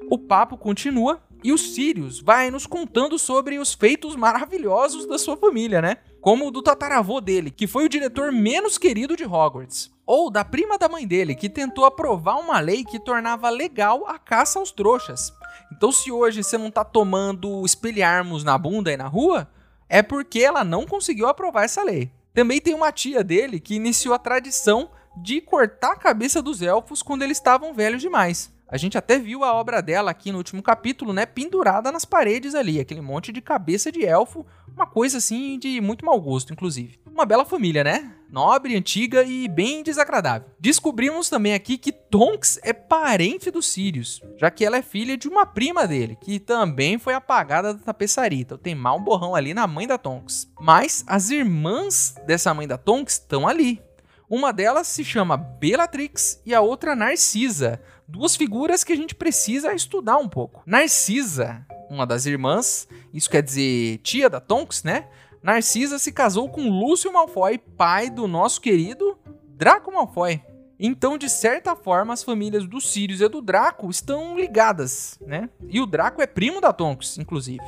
O 0.09 0.17
papo 0.17 0.57
continua 0.57 1.21
e 1.43 1.51
o 1.51 1.57
Sirius 1.57 2.19
vai 2.19 2.51
nos 2.51 2.65
contando 2.65 3.17
sobre 3.17 3.57
os 3.57 3.73
feitos 3.73 4.15
maravilhosos 4.15 5.05
da 5.07 5.17
sua 5.17 5.35
família, 5.35 5.81
né? 5.81 5.97
Como 6.19 6.47
o 6.47 6.51
do 6.51 6.61
tataravô 6.61 7.19
dele, 7.19 7.49
que 7.49 7.65
foi 7.65 7.85
o 7.85 7.89
diretor 7.89 8.31
menos 8.31 8.77
querido 8.77 9.15
de 9.15 9.25
Hogwarts. 9.25 9.91
Ou 10.05 10.29
da 10.29 10.43
prima 10.43 10.77
da 10.77 10.89
mãe 10.89 11.07
dele, 11.07 11.33
que 11.33 11.49
tentou 11.49 11.85
aprovar 11.85 12.37
uma 12.39 12.59
lei 12.59 12.83
que 12.83 12.99
tornava 12.99 13.49
legal 13.49 14.05
a 14.07 14.19
caça 14.19 14.59
aos 14.59 14.71
trouxas. 14.71 15.33
Então, 15.71 15.91
se 15.91 16.11
hoje 16.11 16.43
você 16.43 16.57
não 16.57 16.69
tá 16.69 16.83
tomando 16.83 17.65
espelharmos 17.65 18.43
na 18.43 18.57
bunda 18.57 18.91
e 18.91 18.97
na 18.97 19.07
rua, 19.07 19.49
é 19.89 20.01
porque 20.03 20.39
ela 20.39 20.63
não 20.63 20.85
conseguiu 20.85 21.27
aprovar 21.27 21.63
essa 21.63 21.83
lei. 21.83 22.11
Também 22.33 22.61
tem 22.61 22.73
uma 22.73 22.91
tia 22.91 23.23
dele 23.23 23.59
que 23.59 23.75
iniciou 23.75 24.13
a 24.13 24.19
tradição 24.19 24.89
de 25.17 25.41
cortar 25.41 25.93
a 25.93 25.97
cabeça 25.97 26.41
dos 26.41 26.61
elfos 26.61 27.01
quando 27.01 27.23
eles 27.23 27.37
estavam 27.37 27.73
velhos 27.73 28.01
demais. 28.01 28.53
A 28.71 28.77
gente 28.77 28.97
até 28.97 29.19
viu 29.19 29.43
a 29.43 29.53
obra 29.53 29.81
dela 29.81 30.11
aqui 30.11 30.31
no 30.31 30.37
último 30.37 30.63
capítulo, 30.63 31.11
né? 31.11 31.25
Pendurada 31.25 31.91
nas 31.91 32.05
paredes 32.05 32.55
ali, 32.55 32.79
aquele 32.79 33.01
monte 33.01 33.29
de 33.29 33.41
cabeça 33.41 33.91
de 33.91 34.05
elfo, 34.05 34.45
uma 34.73 34.87
coisa 34.87 35.17
assim 35.17 35.59
de 35.59 35.81
muito 35.81 36.05
mau 36.05 36.19
gosto, 36.21 36.53
inclusive. 36.53 36.97
Uma 37.05 37.25
bela 37.25 37.43
família, 37.43 37.83
né? 37.83 38.15
Nobre, 38.29 38.77
antiga 38.77 39.23
e 39.23 39.49
bem 39.49 39.83
desagradável. 39.83 40.47
Descobrimos 40.57 41.29
também 41.29 41.53
aqui 41.53 41.77
que 41.77 41.91
Tonks 41.91 42.61
é 42.63 42.71
parente 42.71 43.51
do 43.51 43.61
Sirius, 43.61 44.21
já 44.37 44.49
que 44.49 44.63
ela 44.63 44.77
é 44.77 44.81
filha 44.81 45.17
de 45.17 45.27
uma 45.27 45.45
prima 45.45 45.85
dele, 45.85 46.17
que 46.21 46.39
também 46.39 46.97
foi 46.97 47.13
apagada 47.13 47.73
da 47.73 47.79
tapeçaria. 47.83 48.39
Então 48.39 48.57
tem 48.57 48.73
mal 48.73 48.97
borrão 49.01 49.35
ali 49.35 49.53
na 49.53 49.67
mãe 49.67 49.85
da 49.85 49.97
Tonks. 49.97 50.49
Mas 50.61 51.03
as 51.07 51.29
irmãs 51.29 52.15
dessa 52.25 52.53
mãe 52.53 52.65
da 52.65 52.77
Tonks 52.77 53.15
estão 53.15 53.45
ali. 53.45 53.81
Uma 54.29 54.53
delas 54.53 54.87
se 54.87 55.03
chama 55.03 55.35
Bellatrix 55.35 56.41
e 56.45 56.55
a 56.55 56.61
outra 56.61 56.95
Narcisa, 56.95 57.81
duas 58.11 58.35
figuras 58.35 58.83
que 58.83 58.91
a 58.91 58.95
gente 58.95 59.15
precisa 59.15 59.73
estudar 59.73 60.17
um 60.17 60.27
pouco. 60.27 60.61
Narcisa, 60.65 61.65
uma 61.89 62.05
das 62.05 62.25
irmãs, 62.25 62.87
isso 63.13 63.29
quer 63.29 63.41
dizer 63.41 63.99
tia 63.99 64.29
da 64.29 64.41
Tonks, 64.41 64.83
né? 64.83 65.07
Narcisa 65.41 65.97
se 65.97 66.11
casou 66.11 66.49
com 66.49 66.69
Lúcio 66.69 67.11
Malfoy, 67.11 67.57
pai 67.57 68.09
do 68.09 68.27
nosso 68.27 68.59
querido 68.59 69.17
Draco 69.55 69.91
Malfoy. 69.91 70.41
Então, 70.77 71.17
de 71.17 71.29
certa 71.29 71.75
forma, 71.75 72.13
as 72.13 72.23
famílias 72.23 72.67
do 72.67 72.81
Sirius 72.81 73.21
e 73.21 73.29
do 73.29 73.41
Draco 73.41 73.89
estão 73.89 74.35
ligadas, 74.35 75.17
né? 75.21 75.49
E 75.69 75.79
o 75.79 75.85
Draco 75.85 76.21
é 76.21 76.27
primo 76.27 76.59
da 76.59 76.73
Tonks, 76.73 77.17
inclusive. 77.17 77.63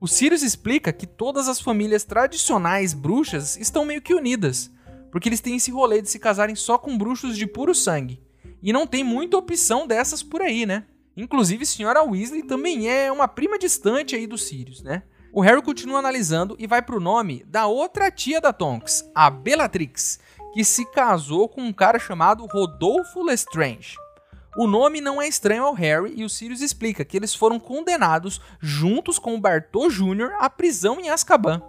O 0.00 0.06
Sirius 0.06 0.42
explica 0.42 0.92
que 0.92 1.06
todas 1.06 1.48
as 1.48 1.60
famílias 1.60 2.04
tradicionais 2.04 2.94
bruxas 2.94 3.56
estão 3.56 3.84
meio 3.84 4.02
que 4.02 4.14
unidas, 4.14 4.70
porque 5.10 5.28
eles 5.28 5.40
têm 5.40 5.56
esse 5.56 5.70
rolê 5.70 6.02
de 6.02 6.10
se 6.10 6.18
casarem 6.18 6.54
só 6.54 6.78
com 6.78 6.96
bruxos 6.96 7.36
de 7.36 7.46
puro 7.46 7.74
sangue. 7.74 8.20
E 8.62 8.72
não 8.72 8.86
tem 8.86 9.02
muita 9.02 9.36
opção 9.36 9.86
dessas 9.86 10.22
por 10.22 10.40
aí, 10.40 10.64
né? 10.64 10.84
Inclusive, 11.16 11.66
Senhora 11.66 12.02
Weasley 12.02 12.42
também 12.42 12.88
é 12.88 13.10
uma 13.10 13.28
prima 13.28 13.58
distante 13.58 14.14
aí 14.14 14.26
do 14.26 14.38
Sirius, 14.38 14.82
né? 14.82 15.02
O 15.32 15.40
Harry 15.40 15.62
continua 15.62 15.98
analisando 15.98 16.56
e 16.58 16.66
vai 16.66 16.82
pro 16.82 17.00
nome 17.00 17.44
da 17.46 17.66
outra 17.66 18.10
tia 18.10 18.40
da 18.40 18.52
Tonks, 18.52 19.02
a 19.14 19.30
Bellatrix, 19.30 20.20
que 20.52 20.62
se 20.62 20.84
casou 20.90 21.48
com 21.48 21.62
um 21.62 21.72
cara 21.72 21.98
chamado 21.98 22.46
Rodolfo 22.46 23.22
Lestrange. 23.22 23.96
O 24.56 24.66
nome 24.66 25.00
não 25.00 25.20
é 25.20 25.26
estranho 25.26 25.64
ao 25.64 25.72
Harry 25.72 26.12
e 26.14 26.24
o 26.24 26.28
Sirius 26.28 26.60
explica 26.60 27.04
que 27.04 27.16
eles 27.16 27.34
foram 27.34 27.58
condenados 27.58 28.40
juntos 28.60 29.18
com 29.18 29.34
o 29.34 29.40
Bartô 29.40 29.88
Jr. 29.88 30.34
à 30.38 30.50
prisão 30.50 31.00
em 31.00 31.08
Azkaban. 31.08 31.62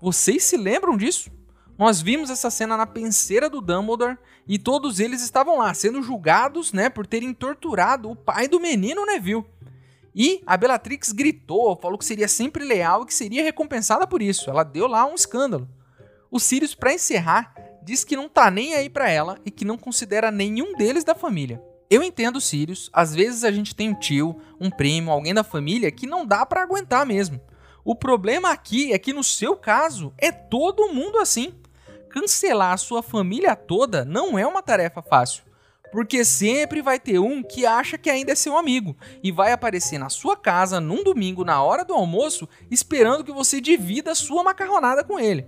Vocês 0.00 0.42
se 0.42 0.56
lembram 0.56 0.96
disso? 0.96 1.30
Nós 1.82 2.00
vimos 2.00 2.30
essa 2.30 2.48
cena 2.48 2.76
na 2.76 2.86
penseira 2.86 3.50
do 3.50 3.60
Dumbledore 3.60 4.16
e 4.46 4.56
todos 4.56 5.00
eles 5.00 5.20
estavam 5.20 5.58
lá 5.58 5.74
sendo 5.74 6.00
julgados, 6.00 6.72
né, 6.72 6.88
por 6.88 7.08
terem 7.08 7.34
torturado 7.34 8.08
o 8.08 8.14
pai 8.14 8.46
do 8.46 8.60
menino 8.60 9.04
Neville. 9.04 9.44
E 10.14 10.40
a 10.46 10.56
Bellatrix 10.56 11.10
gritou, 11.10 11.74
falou 11.74 11.98
que 11.98 12.04
seria 12.04 12.28
sempre 12.28 12.64
leal 12.64 13.02
e 13.02 13.06
que 13.06 13.12
seria 13.12 13.42
recompensada 13.42 14.06
por 14.06 14.22
isso. 14.22 14.48
Ela 14.48 14.62
deu 14.62 14.86
lá 14.86 15.04
um 15.04 15.16
escândalo. 15.16 15.68
O 16.30 16.38
Sirius, 16.38 16.72
para 16.72 16.94
encerrar, 16.94 17.52
diz 17.82 18.04
que 18.04 18.14
não 18.14 18.28
tá 18.28 18.48
nem 18.48 18.74
aí 18.74 18.88
para 18.88 19.10
ela 19.10 19.36
e 19.44 19.50
que 19.50 19.64
não 19.64 19.76
considera 19.76 20.30
nenhum 20.30 20.76
deles 20.76 21.02
da 21.02 21.16
família. 21.16 21.60
Eu 21.90 22.00
entendo 22.00 22.40
Sirius, 22.40 22.90
às 22.92 23.12
vezes 23.12 23.42
a 23.42 23.50
gente 23.50 23.74
tem 23.74 23.90
um 23.90 23.98
tio, 23.98 24.40
um 24.60 24.70
primo, 24.70 25.10
alguém 25.10 25.34
da 25.34 25.42
família 25.42 25.90
que 25.90 26.06
não 26.06 26.24
dá 26.24 26.46
para 26.46 26.62
aguentar 26.62 27.04
mesmo. 27.04 27.40
O 27.84 27.96
problema 27.96 28.52
aqui 28.52 28.92
é 28.92 28.98
que 29.00 29.12
no 29.12 29.24
seu 29.24 29.56
caso 29.56 30.14
é 30.16 30.30
todo 30.30 30.92
mundo 30.94 31.18
assim 31.18 31.52
cancelar 32.12 32.74
a 32.74 32.76
sua 32.76 33.02
família 33.02 33.56
toda 33.56 34.04
não 34.04 34.38
é 34.38 34.46
uma 34.46 34.62
tarefa 34.62 35.02
fácil. 35.02 35.42
Porque 35.90 36.24
sempre 36.24 36.80
vai 36.80 37.00
ter 37.00 37.18
um 37.18 37.42
que 37.42 37.66
acha 37.66 37.98
que 37.98 38.08
ainda 38.08 38.32
é 38.32 38.34
seu 38.34 38.56
amigo 38.56 38.96
e 39.22 39.32
vai 39.32 39.52
aparecer 39.52 39.98
na 39.98 40.08
sua 40.08 40.36
casa 40.36 40.80
num 40.80 41.02
domingo 41.02 41.44
na 41.44 41.62
hora 41.62 41.84
do 41.84 41.92
almoço 41.92 42.48
esperando 42.70 43.24
que 43.24 43.32
você 43.32 43.60
divida 43.60 44.14
sua 44.14 44.42
macarronada 44.42 45.02
com 45.02 45.18
ele. 45.18 45.46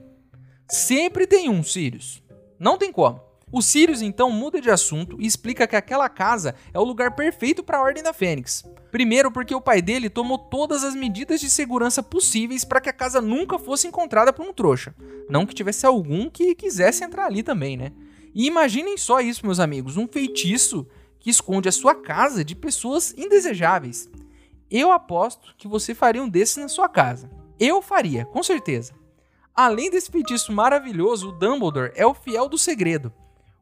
Sempre 0.69 1.27
tem 1.27 1.49
um, 1.49 1.63
Sirius. 1.63 2.23
Não 2.59 2.77
tem 2.77 2.93
como. 2.93 3.23
O 3.57 3.63
Sirius 3.63 4.03
então 4.03 4.33
muda 4.33 4.61
de 4.61 4.69
assunto 4.69 5.17
e 5.21 5.25
explica 5.25 5.65
que 5.65 5.77
aquela 5.77 6.09
casa 6.09 6.57
é 6.73 6.79
o 6.81 6.83
lugar 6.83 7.15
perfeito 7.15 7.63
para 7.63 7.79
a 7.79 7.83
Ordem 7.83 8.03
da 8.03 8.13
Fênix. 8.13 8.65
Primeiro, 8.91 9.31
porque 9.31 9.55
o 9.55 9.61
pai 9.61 9.81
dele 9.81 10.11
tomou 10.11 10.37
todas 10.37 10.83
as 10.83 10.93
medidas 10.97 11.41
de 11.41 11.49
segurança 11.49 12.03
possíveis 12.03 12.65
para 12.65 12.81
que 12.81 12.89
a 12.89 12.93
casa 12.93 13.21
nunca 13.21 13.57
fosse 13.57 13.87
encontrada 13.87 14.33
por 14.33 14.45
um 14.45 14.53
trouxa. 14.53 14.93
Não 15.31 15.47
que 15.47 15.55
tivesse 15.55 15.87
algum 15.87 16.29
que 16.29 16.53
quisesse 16.57 17.05
entrar 17.05 17.27
ali 17.27 17.45
também, 17.45 17.77
né? 17.77 17.93
E 18.35 18.45
imaginem 18.45 18.99
só 18.99 19.21
isso, 19.21 19.47
meus 19.47 19.61
amigos: 19.61 19.97
um 19.97 20.09
feitiço 20.09 20.85
que 21.21 21.31
esconde 21.31 21.69
a 21.69 21.73
sua 21.73 21.95
casa 21.95 22.45
de 22.45 22.57
pessoas 22.57 23.15
indesejáveis. 23.17 24.11
Eu 24.69 24.91
aposto 24.91 25.55
que 25.57 25.69
você 25.69 25.95
faria 25.95 26.21
um 26.21 26.29
desses 26.29 26.57
na 26.57 26.67
sua 26.67 26.89
casa. 26.89 27.31
Eu 27.61 27.81
faria, 27.81 28.25
com 28.25 28.43
certeza. 28.43 28.95
Além 29.55 29.93
desse 29.93 30.11
feitiço 30.11 30.53
maravilhoso, 30.53 31.29
o 31.29 31.33
Dumbledore 31.39 31.93
é 31.95 32.05
o 32.05 32.15
fiel 32.15 32.49
do 32.49 32.59
segredo. 32.59 33.13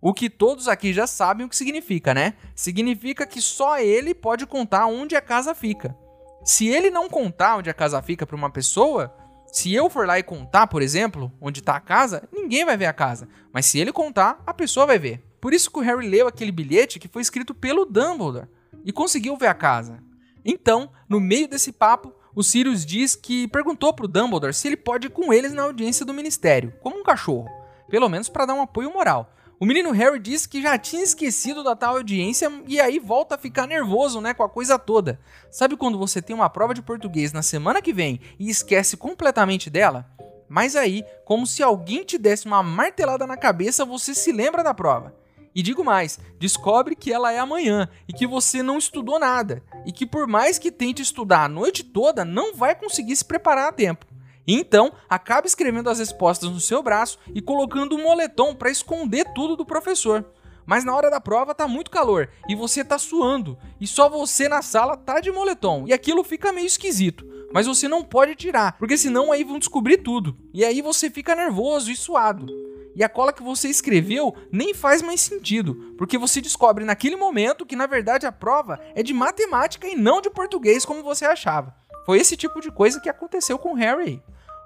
O 0.05 0.13
que 0.13 0.29
todos 0.29 0.67
aqui 0.67 0.93
já 0.93 1.07
sabem 1.07 1.47
o 1.47 1.49
que 1.49 1.55
significa, 1.55 2.13
né? 2.13 2.35
Significa 2.57 3.25
que 3.25 3.41
só 3.41 3.79
ele 3.79 4.13
pode 4.13 4.45
contar 4.47 4.87
onde 4.87 5.15
a 5.15 5.21
casa 5.21 5.55
fica. 5.55 5.97
Se 6.45 6.67
ele 6.67 6.91
não 6.91 7.09
contar 7.09 7.59
onde 7.59 7.71
a 7.71 7.75
casa 7.75 8.03
fica 8.03 8.27
para 8.27 8.35
uma 8.35 8.51
pessoa, 8.51 9.15
se 9.47 9.73
eu 9.73 9.89
for 9.89 10.05
lá 10.05 10.19
e 10.19 10.25
contar, 10.25 10.67
por 10.67 10.83
exemplo, 10.83 11.33
onde 11.41 11.61
está 11.61 11.77
a 11.77 11.81
casa, 11.81 12.29
ninguém 12.33 12.65
vai 12.65 12.77
ver 12.77 12.87
a 12.87 12.93
casa. 12.93 13.29
Mas 13.53 13.67
se 13.67 13.79
ele 13.79 13.93
contar, 13.93 14.43
a 14.45 14.53
pessoa 14.53 14.87
vai 14.87 14.99
ver. 14.99 15.23
Por 15.41 15.55
isso 15.55 15.71
que 15.71 15.79
o 15.79 15.83
Harry 15.83 16.09
leu 16.09 16.27
aquele 16.27 16.51
bilhete 16.51 16.99
que 16.99 17.07
foi 17.07 17.23
escrito 17.23 17.55
pelo 17.55 17.85
Dumbledore 17.85 18.49
e 18.85 18.91
conseguiu 18.91 19.37
ver 19.37 19.47
a 19.47 19.55
casa. 19.55 20.03
Então, 20.45 20.91
no 21.09 21.21
meio 21.21 21.47
desse 21.47 21.71
papo, 21.71 22.13
o 22.35 22.43
Sirius 22.43 22.85
diz 22.85 23.15
que 23.15 23.47
perguntou 23.47 23.93
pro 23.93 24.09
Dumbledore 24.09 24.53
se 24.53 24.67
ele 24.67 24.77
pode 24.77 25.07
ir 25.07 25.11
com 25.11 25.33
eles 25.33 25.53
na 25.53 25.63
audiência 25.63 26.05
do 26.05 26.13
ministério, 26.13 26.75
como 26.83 26.99
um 26.99 27.05
cachorro, 27.05 27.49
pelo 27.89 28.09
menos 28.09 28.29
para 28.29 28.47
dar 28.47 28.55
um 28.55 28.63
apoio 28.63 28.93
moral. 28.93 29.33
O 29.63 29.65
menino 29.65 29.93
Harry 29.93 30.19
diz 30.19 30.45
que 30.45 30.61
já 30.61 30.77
tinha 30.77 31.05
esquecido 31.05 31.63
da 31.63 31.77
tal 31.77 31.95
audiência 31.95 32.51
e 32.67 32.81
aí 32.81 32.99
volta 32.99 33.37
a 33.37 33.39
ficar 33.39 33.65
nervoso, 33.65 34.21
né, 34.21 34.35
com 34.35 34.43
a 34.43 34.49
coisa 34.49 34.77
toda. 34.77 35.21
Sabe 35.53 35.77
quando 35.77 35.97
você 35.97 36.21
tem 36.21 36.35
uma 36.35 36.51
prova 36.51 36.75
de 36.75 36.83
português 36.83 37.33
na 37.33 37.43
semana 37.43 37.81
que 37.81 37.93
vem 37.93 38.19
e 38.41 38.51
esquece 38.51 38.97
completamente 38.97 39.71
dela? 39.71 40.05
Mas 40.49 40.75
aí, 40.75 41.05
como 41.25 41.47
se 41.47 41.63
alguém 41.63 42.03
te 42.03 42.19
desse 42.19 42.45
uma 42.45 42.61
martelada 42.61 43.25
na 43.25 43.37
cabeça, 43.37 43.85
você 43.85 44.17
se 44.17 44.33
lembra 44.33 44.65
da 44.65 44.75
prova. 44.75 45.15
E 45.55 45.63
digo 45.63 45.85
mais, 45.85 46.19
descobre 46.41 46.97
que 46.97 47.13
ela 47.13 47.33
é 47.33 47.39
amanhã 47.39 47.89
e 48.09 48.13
que 48.13 48.27
você 48.27 48.65
não 48.65 48.79
estudou 48.79 49.21
nada, 49.21 49.63
e 49.87 49.93
que 49.93 50.05
por 50.05 50.27
mais 50.27 50.59
que 50.59 50.73
tente 50.73 51.03
estudar 51.03 51.45
a 51.45 51.49
noite 51.49 51.85
toda, 51.85 52.25
não 52.25 52.53
vai 52.53 52.75
conseguir 52.75 53.15
se 53.15 53.25
preparar 53.25 53.69
a 53.69 53.73
tempo. 53.73 54.12
Então, 54.47 54.93
acaba 55.09 55.47
escrevendo 55.47 55.89
as 55.89 55.99
respostas 55.99 56.51
no 56.51 56.61
seu 56.61 56.83
braço 56.83 57.19
e 57.35 57.41
colocando 57.41 57.95
um 57.95 58.03
moletom 58.03 58.55
para 58.55 58.71
esconder 58.71 59.33
tudo 59.35 59.57
do 59.57 59.65
professor. 59.65 60.25
Mas 60.65 60.85
na 60.85 60.95
hora 60.95 61.11
da 61.11 61.21
prova 61.21 61.55
tá 61.55 61.67
muito 61.67 61.91
calor 61.91 62.29
e 62.49 62.55
você 62.55 62.85
tá 62.85 62.99
suando, 62.99 63.59
e 63.81 63.87
só 63.87 64.09
você 64.09 64.49
na 64.49 64.63
sala 64.63 64.97
tá 64.97 65.21
de 65.21 65.31
moletom, 65.31 65.85
e 65.87 65.93
aquilo 65.93 66.23
fica 66.23 66.53
meio 66.53 66.67
esquisito. 66.67 67.27
Mas 67.53 67.67
você 67.67 67.89
não 67.89 68.03
pode 68.03 68.35
tirar, 68.35 68.79
porque 68.79 68.97
senão 68.97 69.31
aí 69.31 69.45
vão 69.45 69.59
descobrir 69.59 69.99
tudo. 69.99 70.37
E 70.55 70.65
aí 70.65 70.81
você 70.81 71.11
fica 71.11 71.35
nervoso 71.35 71.91
e 71.91 71.97
suado 71.97 72.47
e 72.95 73.03
a 73.03 73.09
cola 73.09 73.33
que 73.33 73.43
você 73.43 73.69
escreveu 73.69 74.35
nem 74.51 74.75
faz 74.75 75.03
mais 75.03 75.21
sentido, 75.21 75.95
porque 75.97 76.19
você 76.19 76.41
descobre 76.41 76.85
naquele 76.85 77.17
momento 77.17 77.67
que 77.67 77.77
na 77.77 77.87
verdade 77.87 78.27
a 78.27 78.33
prova 78.33 78.81
é 78.95 79.03
de 79.03 79.13
matemática 79.13 79.87
e 79.87 79.97
não 79.97 80.21
de 80.21 80.31
português 80.31 80.85
como 80.85 81.03
você 81.03 81.25
achava. 81.25 81.75
Foi 82.05 82.19
esse 82.19 82.37
tipo 82.37 82.61
de 82.61 82.71
coisa 82.71 83.01
que 83.01 83.09
aconteceu 83.09 83.59
com 83.59 83.75
Harry. 83.75 84.23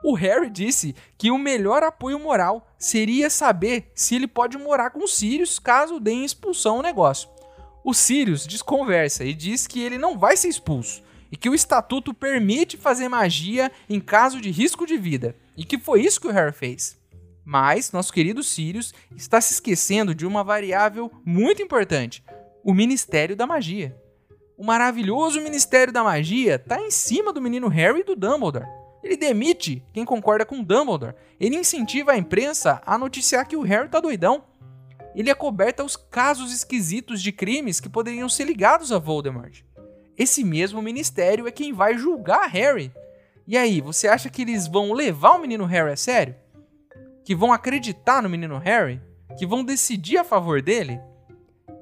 O 0.08 0.14
Harry 0.14 0.48
disse 0.48 0.94
que 1.18 1.32
o 1.32 1.36
melhor 1.36 1.82
apoio 1.82 2.16
moral 2.20 2.72
seria 2.78 3.28
saber 3.28 3.90
se 3.92 4.14
ele 4.14 4.28
pode 4.28 4.56
morar 4.56 4.90
com 4.90 5.02
os 5.02 5.16
Sirius 5.16 5.58
caso 5.58 5.98
deem 5.98 6.24
expulsão 6.24 6.76
ao 6.76 6.82
negócio. 6.82 7.28
O 7.82 7.92
Sirius 7.92 8.46
desconversa 8.46 9.24
e 9.24 9.34
diz 9.34 9.66
que 9.66 9.82
ele 9.82 9.98
não 9.98 10.16
vai 10.16 10.36
ser 10.36 10.46
expulso 10.46 11.02
e 11.28 11.36
que 11.36 11.50
o 11.50 11.56
estatuto 11.56 12.14
permite 12.14 12.76
fazer 12.76 13.08
magia 13.08 13.68
em 13.90 13.98
caso 13.98 14.40
de 14.40 14.48
risco 14.48 14.86
de 14.86 14.96
vida, 14.96 15.34
e 15.56 15.64
que 15.64 15.76
foi 15.76 16.02
isso 16.02 16.20
que 16.20 16.28
o 16.28 16.32
Harry 16.32 16.52
fez. 16.52 16.96
Mas 17.44 17.90
nosso 17.90 18.12
querido 18.12 18.44
Sirius 18.44 18.94
está 19.16 19.40
se 19.40 19.54
esquecendo 19.54 20.14
de 20.14 20.24
uma 20.24 20.44
variável 20.44 21.10
muito 21.24 21.62
importante: 21.62 22.22
o 22.62 22.72
Ministério 22.72 23.34
da 23.34 23.44
Magia. 23.44 24.00
O 24.56 24.64
maravilhoso 24.64 25.40
Ministério 25.40 25.92
da 25.92 26.04
Magia 26.04 26.54
está 26.54 26.80
em 26.80 26.92
cima 26.92 27.32
do 27.32 27.42
menino 27.42 27.66
Harry 27.66 28.02
e 28.02 28.04
do 28.04 28.14
Dumbledore. 28.14 28.85
Ele 29.06 29.16
demite 29.16 29.82
quem 29.92 30.04
concorda 30.04 30.44
com 30.44 30.62
Dumbledore. 30.62 31.14
Ele 31.38 31.56
incentiva 31.56 32.12
a 32.12 32.16
imprensa 32.16 32.82
a 32.84 32.98
noticiar 32.98 33.46
que 33.46 33.56
o 33.56 33.62
Harry 33.62 33.88
tá 33.88 34.00
doidão. 34.00 34.44
Ele 35.14 35.30
acoberta 35.30 35.84
os 35.84 35.96
casos 35.96 36.52
esquisitos 36.52 37.22
de 37.22 37.32
crimes 37.32 37.80
que 37.80 37.88
poderiam 37.88 38.28
ser 38.28 38.44
ligados 38.44 38.92
a 38.92 38.98
Voldemort. 38.98 39.62
Esse 40.18 40.44
mesmo 40.44 40.82
ministério 40.82 41.46
é 41.46 41.50
quem 41.50 41.72
vai 41.72 41.96
julgar 41.96 42.48
Harry. 42.50 42.92
E 43.46 43.56
aí, 43.56 43.80
você 43.80 44.08
acha 44.08 44.28
que 44.28 44.42
eles 44.42 44.66
vão 44.66 44.92
levar 44.92 45.32
o 45.32 45.38
menino 45.38 45.64
Harry 45.64 45.92
a 45.92 45.96
sério? 45.96 46.34
que 47.26 47.34
vão 47.34 47.52
acreditar 47.52 48.22
no 48.22 48.30
menino 48.30 48.56
Harry, 48.56 49.02
que 49.36 49.44
vão 49.44 49.64
decidir 49.64 50.16
a 50.16 50.22
favor 50.22 50.62
dele, 50.62 51.00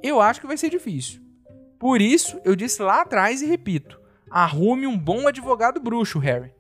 eu 0.03 0.19
acho 0.19 0.41
que 0.41 0.47
vai 0.47 0.57
ser 0.57 0.71
difícil. 0.71 1.21
Por 1.79 2.01
isso, 2.01 2.41
eu 2.47 2.57
disse 2.57 2.81
lá 2.81 3.03
atrás 3.03 3.43
e 3.43 3.47
repito: 3.47 4.01
arrume 4.35 4.85
um 4.85 4.99
bom 4.99 5.29
advogado 5.29 5.81
bruxo, 5.81 6.19
Harry. 6.19 6.53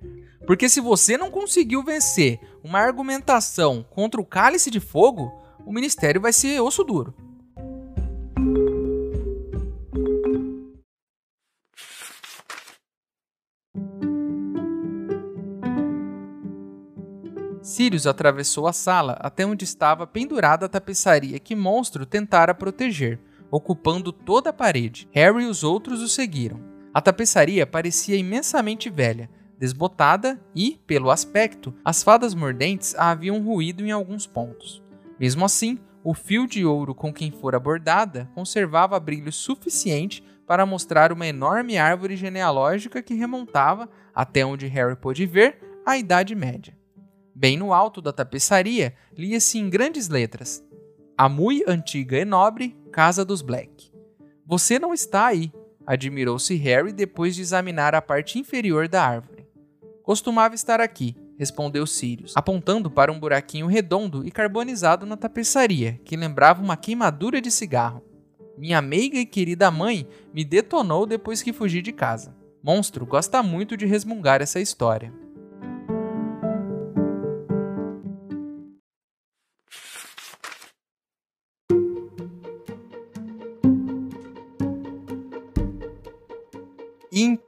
Porque 0.46 0.68
se 0.68 0.80
você 0.80 1.18
não 1.18 1.28
conseguiu 1.28 1.82
vencer 1.82 2.38
uma 2.62 2.78
argumentação 2.78 3.84
contra 3.90 4.20
o 4.20 4.24
cálice 4.24 4.70
de 4.70 4.78
fogo, 4.78 5.32
o 5.66 5.72
ministério 5.72 6.20
vai 6.20 6.32
ser 6.32 6.60
osso 6.60 6.84
duro. 6.84 7.12
Sirius 17.60 18.06
atravessou 18.06 18.68
a 18.68 18.72
sala 18.72 19.14
até 19.18 19.44
onde 19.44 19.64
estava 19.64 20.06
pendurada 20.06 20.66
a 20.66 20.68
tapeçaria 20.68 21.40
que 21.40 21.56
Monstro 21.56 22.06
tentara 22.06 22.54
proteger, 22.54 23.18
ocupando 23.50 24.12
toda 24.12 24.50
a 24.50 24.52
parede. 24.52 25.08
Harry 25.10 25.42
e 25.42 25.48
os 25.48 25.64
outros 25.64 26.00
o 26.00 26.08
seguiram. 26.08 26.73
A 26.94 27.00
tapeçaria 27.00 27.66
parecia 27.66 28.16
imensamente 28.16 28.88
velha, 28.88 29.28
desbotada 29.58 30.40
e, 30.54 30.80
pelo 30.86 31.10
aspecto, 31.10 31.74
as 31.84 32.04
fadas 32.04 32.34
mordentes 32.34 32.94
a 32.94 33.10
haviam 33.10 33.42
ruído 33.42 33.84
em 33.84 33.90
alguns 33.90 34.28
pontos. 34.28 34.80
Mesmo 35.18 35.44
assim, 35.44 35.76
o 36.04 36.14
fio 36.14 36.46
de 36.46 36.64
ouro 36.64 36.94
com 36.94 37.12
quem 37.12 37.32
fora 37.32 37.58
bordada 37.58 38.30
conservava 38.32 39.00
brilho 39.00 39.32
suficiente 39.32 40.22
para 40.46 40.64
mostrar 40.64 41.10
uma 41.10 41.26
enorme 41.26 41.76
árvore 41.76 42.14
genealógica 42.14 43.02
que 43.02 43.14
remontava, 43.14 43.88
até 44.14 44.46
onde 44.46 44.68
Harry 44.68 44.94
pôde 44.94 45.26
ver, 45.26 45.58
à 45.84 45.98
Idade 45.98 46.34
Média. 46.36 46.78
Bem 47.34 47.56
no 47.56 47.72
alto 47.72 48.00
da 48.00 48.12
tapeçaria, 48.12 48.94
lia-se 49.18 49.58
em 49.58 49.68
grandes 49.68 50.08
letras: 50.08 50.64
A 51.18 51.28
mui 51.28 51.64
antiga 51.66 52.18
e 52.18 52.24
nobre 52.24 52.76
Casa 52.92 53.24
dos 53.24 53.42
Black. 53.42 53.90
Você 54.46 54.78
não 54.78 54.94
está 54.94 55.26
aí, 55.26 55.50
admirou-se 55.86 56.54
Harry 56.56 56.92
depois 56.92 57.34
de 57.34 57.42
examinar 57.42 57.94
a 57.94 58.02
parte 58.02 58.38
inferior 58.38 58.88
da 58.88 59.02
árvore. 59.02 59.46
Costumava 60.02 60.54
estar 60.54 60.80
aqui, 60.80 61.16
respondeu 61.38 61.86
Sirius, 61.86 62.32
apontando 62.36 62.90
para 62.90 63.10
um 63.10 63.18
buraquinho 63.18 63.66
redondo 63.66 64.26
e 64.26 64.30
carbonizado 64.30 65.06
na 65.06 65.16
tapeçaria, 65.16 66.00
que 66.04 66.16
lembrava 66.16 66.62
uma 66.62 66.76
queimadura 66.76 67.40
de 67.40 67.50
cigarro. 67.50 68.02
Minha 68.56 68.80
meiga 68.80 69.18
e 69.18 69.26
querida 69.26 69.70
mãe 69.70 70.06
me 70.32 70.44
detonou 70.44 71.06
depois 71.06 71.42
que 71.42 71.52
fugi 71.52 71.82
de 71.82 71.92
casa. 71.92 72.34
Monstro 72.62 73.04
gosta 73.04 73.42
muito 73.42 73.76
de 73.76 73.84
resmungar 73.84 74.40
essa 74.40 74.60
história. 74.60 75.12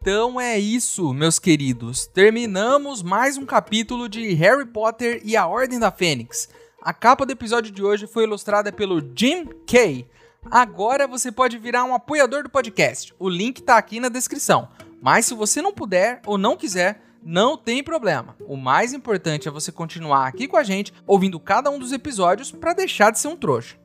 Então 0.09 0.41
é 0.41 0.57
isso, 0.57 1.13
meus 1.13 1.41
queridos. 1.41 2.07
Terminamos 2.07 3.03
mais 3.03 3.37
um 3.37 3.45
capítulo 3.45 4.09
de 4.09 4.35
Harry 4.35 4.65
Potter 4.65 5.21
e 5.25 5.37
a 5.37 5.49
Ordem 5.49 5.81
da 5.81 5.91
Fênix. 5.91 6.49
A 6.81 6.95
capa 6.95 7.27
do 7.27 7.33
episódio 7.33 7.73
de 7.73 7.83
hoje 7.83 8.07
foi 8.07 8.23
ilustrada 8.23 8.71
pelo 8.71 9.03
Jim 9.17 9.47
Kay. 9.67 10.07
Agora 10.49 11.09
você 11.09 11.33
pode 11.33 11.59
virar 11.59 11.83
um 11.83 11.93
apoiador 11.93 12.45
do 12.45 12.49
podcast. 12.49 13.13
O 13.19 13.29
link 13.29 13.59
está 13.59 13.77
aqui 13.77 13.99
na 13.99 14.09
descrição. 14.09 14.69
Mas 15.03 15.27
se 15.27 15.35
você 15.35 15.61
não 15.61 15.73
puder 15.73 16.23
ou 16.25 16.39
não 16.39 16.57
quiser, 16.57 17.03
não 17.21 17.57
tem 17.57 17.83
problema. 17.83 18.37
O 18.47 18.57
mais 18.57 18.93
importante 18.93 19.49
é 19.49 19.51
você 19.51 19.73
continuar 19.73 20.29
aqui 20.29 20.47
com 20.47 20.57
a 20.57 20.63
gente, 20.63 20.95
ouvindo 21.05 21.41
cada 21.41 21.69
um 21.69 21.81
dos 21.81 21.91
episódios 21.91 22.53
para 22.53 22.75
deixar 22.75 23.11
de 23.11 23.19
ser 23.19 23.27
um 23.27 23.37
trouxa. 23.37 23.77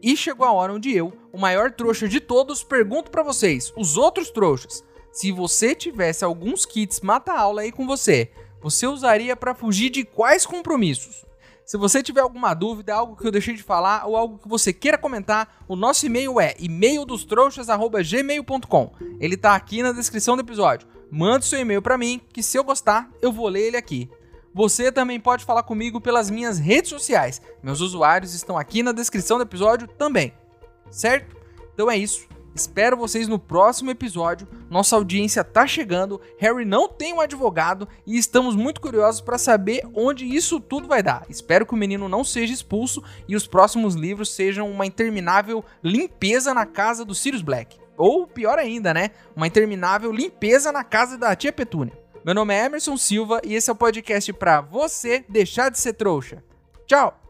E 0.00 0.16
chegou 0.16 0.46
a 0.46 0.52
hora 0.52 0.72
onde 0.72 0.96
eu, 0.96 1.12
o 1.32 1.38
maior 1.38 1.72
trouxa 1.72 2.06
de 2.06 2.20
todos, 2.20 2.62
pergunto 2.62 3.10
para 3.10 3.24
vocês, 3.24 3.72
os 3.76 3.96
outros 3.96 4.30
trouxas, 4.30 4.84
se 5.14 5.30
você 5.30 5.74
tivesse 5.76 6.24
alguns 6.24 6.66
kits 6.66 7.00
mata-aula 7.00 7.62
aí 7.62 7.70
com 7.70 7.86
você, 7.86 8.32
você 8.60 8.88
usaria 8.88 9.36
para 9.36 9.54
fugir 9.54 9.88
de 9.88 10.04
quais 10.04 10.44
compromissos? 10.44 11.24
Se 11.64 11.76
você 11.76 12.02
tiver 12.02 12.20
alguma 12.20 12.52
dúvida, 12.52 12.92
algo 12.92 13.14
que 13.14 13.24
eu 13.24 13.30
deixei 13.30 13.54
de 13.54 13.62
falar 13.62 14.08
ou 14.08 14.16
algo 14.16 14.38
que 14.38 14.48
você 14.48 14.72
queira 14.72 14.98
comentar, 14.98 15.62
o 15.68 15.76
nosso 15.76 16.04
e-mail 16.04 16.40
é 16.40 16.56
e-maildostrouxas@gmail.com. 16.58 18.92
Ele 19.20 19.36
tá 19.36 19.54
aqui 19.54 19.84
na 19.84 19.92
descrição 19.92 20.34
do 20.34 20.42
episódio. 20.42 20.88
Mande 21.08 21.44
seu 21.44 21.60
e-mail 21.60 21.80
para 21.80 21.96
mim, 21.96 22.20
que 22.32 22.42
se 22.42 22.58
eu 22.58 22.64
gostar, 22.64 23.08
eu 23.22 23.30
vou 23.30 23.46
ler 23.46 23.68
ele 23.68 23.76
aqui. 23.76 24.10
Você 24.52 24.90
também 24.90 25.20
pode 25.20 25.44
falar 25.44 25.62
comigo 25.62 26.00
pelas 26.00 26.28
minhas 26.28 26.58
redes 26.58 26.90
sociais. 26.90 27.40
Meus 27.62 27.80
usuários 27.80 28.34
estão 28.34 28.58
aqui 28.58 28.82
na 28.82 28.90
descrição 28.90 29.36
do 29.36 29.44
episódio 29.44 29.86
também. 29.86 30.34
Certo? 30.90 31.36
Então 31.72 31.88
é 31.88 31.96
isso. 31.96 32.33
Espero 32.54 32.96
vocês 32.96 33.26
no 33.26 33.38
próximo 33.38 33.90
episódio. 33.90 34.46
Nossa 34.70 34.94
audiência 34.94 35.42
tá 35.42 35.66
chegando. 35.66 36.20
Harry 36.38 36.64
não 36.64 36.88
tem 36.88 37.12
um 37.12 37.20
advogado 37.20 37.88
e 38.06 38.16
estamos 38.16 38.54
muito 38.54 38.80
curiosos 38.80 39.20
para 39.20 39.38
saber 39.38 39.82
onde 39.92 40.24
isso 40.24 40.60
tudo 40.60 40.86
vai 40.86 41.02
dar. 41.02 41.24
Espero 41.28 41.66
que 41.66 41.74
o 41.74 41.76
menino 41.76 42.08
não 42.08 42.22
seja 42.22 42.54
expulso 42.54 43.02
e 43.26 43.34
os 43.34 43.46
próximos 43.46 43.94
livros 43.96 44.30
sejam 44.30 44.70
uma 44.70 44.86
interminável 44.86 45.64
limpeza 45.82 46.54
na 46.54 46.64
casa 46.64 47.04
do 47.04 47.14
Sirius 47.14 47.42
Black. 47.42 47.76
Ou 47.96 48.26
pior 48.26 48.58
ainda, 48.58 48.94
né? 48.94 49.10
Uma 49.34 49.46
interminável 49.46 50.12
limpeza 50.12 50.70
na 50.70 50.84
casa 50.84 51.18
da 51.18 51.34
tia 51.34 51.52
Petúnia. 51.52 51.98
Meu 52.24 52.34
nome 52.34 52.54
é 52.54 52.64
Emerson 52.66 52.96
Silva 52.96 53.40
e 53.44 53.54
esse 53.54 53.68
é 53.68 53.72
o 53.72 53.76
podcast 53.76 54.32
para 54.32 54.60
você 54.60 55.24
deixar 55.28 55.70
de 55.70 55.78
ser 55.78 55.94
trouxa. 55.94 56.42
Tchau! 56.86 57.23